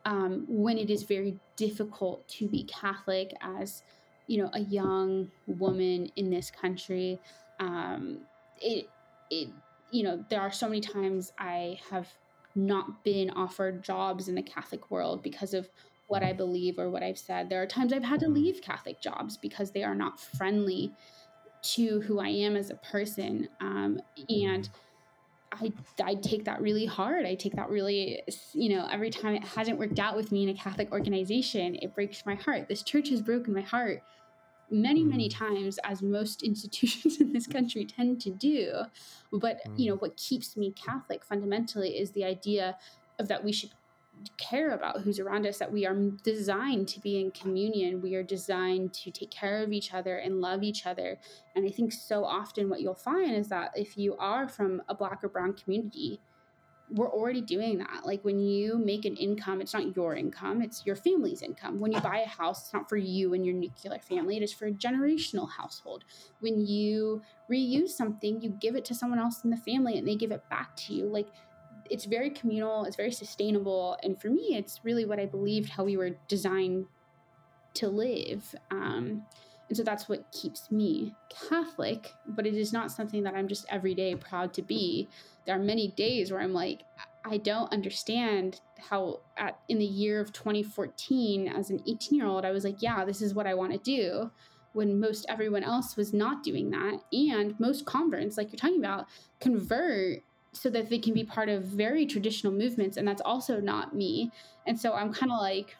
[0.04, 3.82] um, when it is very difficult to be Catholic as
[4.26, 7.20] you know a young woman in this country.
[7.60, 8.20] Um,
[8.60, 8.88] it
[9.30, 9.48] it
[9.90, 12.08] you know there are so many times I have
[12.54, 15.68] not been offered jobs in the Catholic world because of
[16.06, 17.48] what I believe or what I've said.
[17.48, 18.34] There are times I've had to Mhm.
[18.34, 20.92] leave Catholic jobs because they are not friendly
[21.62, 23.48] to who I am as a person.
[23.60, 24.68] Um, and
[25.52, 25.72] I,
[26.02, 27.26] I take that really hard.
[27.26, 28.22] I take that really,
[28.52, 31.94] you know, every time it hasn't worked out with me in a Catholic organization, it
[31.94, 32.68] breaks my heart.
[32.68, 34.02] This church has broken my heart
[34.70, 38.72] many, many times, as most institutions in this country tend to do.
[39.30, 42.78] But, you know, what keeps me Catholic fundamentally is the idea
[43.18, 43.70] of that we should
[44.38, 48.00] care about who's around us, that we are designed to be in communion.
[48.00, 51.18] We are designed to take care of each other and love each other.
[51.56, 54.94] And I think so often what you'll find is that if you are from a
[54.94, 56.20] black or brown community,
[56.90, 58.04] we're already doing that.
[58.04, 61.80] Like when you make an income, it's not your income, it's your family's income.
[61.80, 64.52] When you buy a house, it's not for you and your nuclear family, it is
[64.52, 66.04] for a generational household.
[66.40, 70.16] When you reuse something, you give it to someone else in the family and they
[70.16, 71.06] give it back to you.
[71.06, 71.28] Like
[71.92, 73.98] it's very communal, it's very sustainable.
[74.02, 76.86] And for me, it's really what I believed how we were designed
[77.74, 78.54] to live.
[78.70, 79.24] Um,
[79.68, 81.14] and so that's what keeps me
[81.48, 85.08] Catholic, but it is not something that I'm just every day proud to be.
[85.46, 86.82] There are many days where I'm like,
[87.24, 92.44] I don't understand how at in the year of 2014 as an 18 year old
[92.44, 94.30] I was like, yeah, this is what I want to do
[94.72, 99.06] when most everyone else was not doing that and most converts like you're talking about
[99.40, 100.22] convert
[100.52, 104.30] so that they can be part of very traditional movements and that's also not me.
[104.66, 105.76] And so I'm kind of like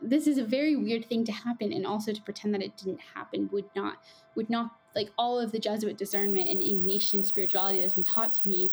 [0.00, 3.00] this is a very weird thing to happen and also to pretend that it didn't
[3.14, 3.98] happen would not
[4.34, 8.46] would not like all of the jesuit discernment and ignatian spirituality that's been taught to
[8.46, 8.70] me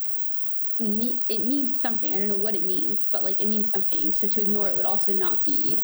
[0.80, 2.14] me- it means something.
[2.14, 4.14] I don't know what it means, but like it means something.
[4.14, 5.84] So to ignore it would also not be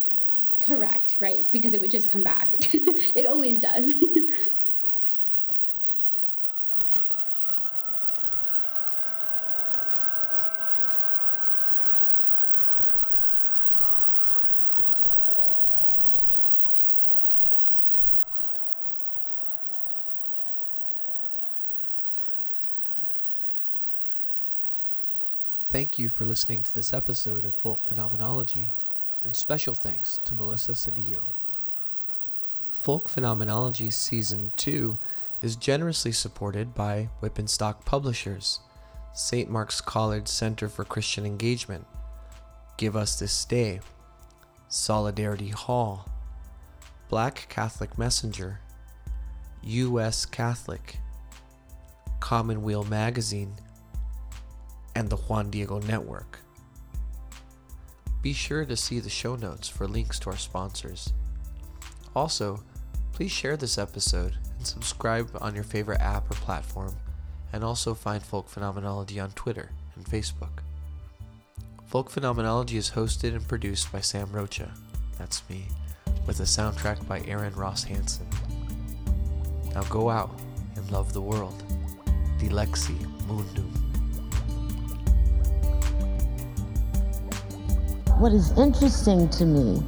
[0.66, 1.46] correct, right?
[1.52, 2.54] Because it would just come back.
[2.62, 3.94] it always does.
[25.76, 28.69] Thank you for listening to this episode of Folk Phenomenology,
[29.23, 31.26] and special thanks to Melissa Cedillo.
[32.72, 34.97] Folk Phenomenology Season 2
[35.41, 38.61] is generously supported by Wipf and Stock Publishers,
[39.14, 39.49] St.
[39.49, 41.85] Mark's College Center for Christian Engagement,
[42.77, 43.81] Give Us This Day,
[44.69, 46.06] Solidarity Hall,
[47.10, 48.61] Black Catholic Messenger,
[49.61, 50.26] U.S.
[50.26, 50.99] Catholic,
[52.22, 53.56] Commonweal Magazine,
[54.95, 56.39] and the Juan Diego Network.
[58.22, 61.13] Be sure to see the show notes for links to our sponsors.
[62.15, 62.63] Also,
[63.11, 66.95] please share this episode and subscribe on your favorite app or platform,
[67.53, 70.63] and also find Folk Phenomenology on Twitter and Facebook.
[71.85, 74.73] Folk Phenomenology is hosted and produced by Sam Rocha,
[75.19, 75.65] that's me,
[76.26, 78.27] with a soundtrack by Aaron Ross Hansen.
[79.73, 80.31] Now go out
[80.76, 81.63] and love the world.
[82.39, 82.97] Dilexi
[83.27, 83.85] Mundum.
[88.18, 89.84] What is interesting to me,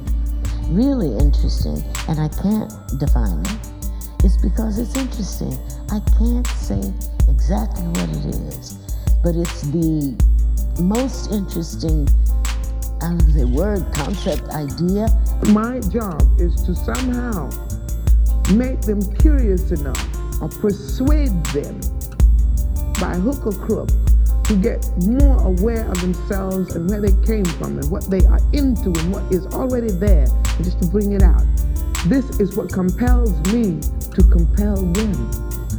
[0.68, 5.58] really interesting, and I can't define it, is because it's interesting.
[5.90, 6.92] I can't say
[7.26, 8.74] exactly what it is,
[9.24, 10.14] but it's the
[10.78, 12.06] most interesting,
[13.00, 15.08] I would say, word, concept, idea.
[15.48, 17.48] My job is to somehow
[18.52, 21.80] make them curious enough or persuade them
[23.00, 23.88] by hook or crook
[24.48, 28.40] to get more aware of themselves and where they came from and what they are
[28.54, 31.44] into and what is already there, and just to bring it out.
[32.06, 33.78] This is what compels me
[34.14, 35.14] to compel them.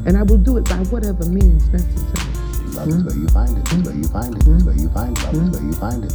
[0.06, 2.30] And I will do it by whatever means necessary.
[2.76, 3.74] Love is where you find it.
[3.74, 4.48] It's where you find it.
[4.48, 5.24] It's where you find it.
[5.24, 6.14] Love is where you find it.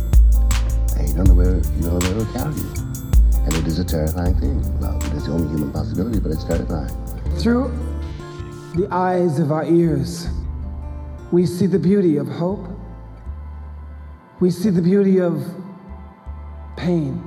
[0.97, 2.71] And you don't know where you don't know where it will carry you.
[3.45, 4.81] And it is a terrifying thing.
[4.81, 5.05] Love.
[5.07, 6.89] It is the only human possibility, but it's terrifying.
[7.39, 7.75] Through
[8.77, 10.29] the eyes of our ears,
[11.35, 12.65] we see the beauty of hope.
[14.39, 15.45] We see the beauty of
[16.77, 17.21] pain.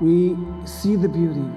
[0.00, 1.50] We see the beauty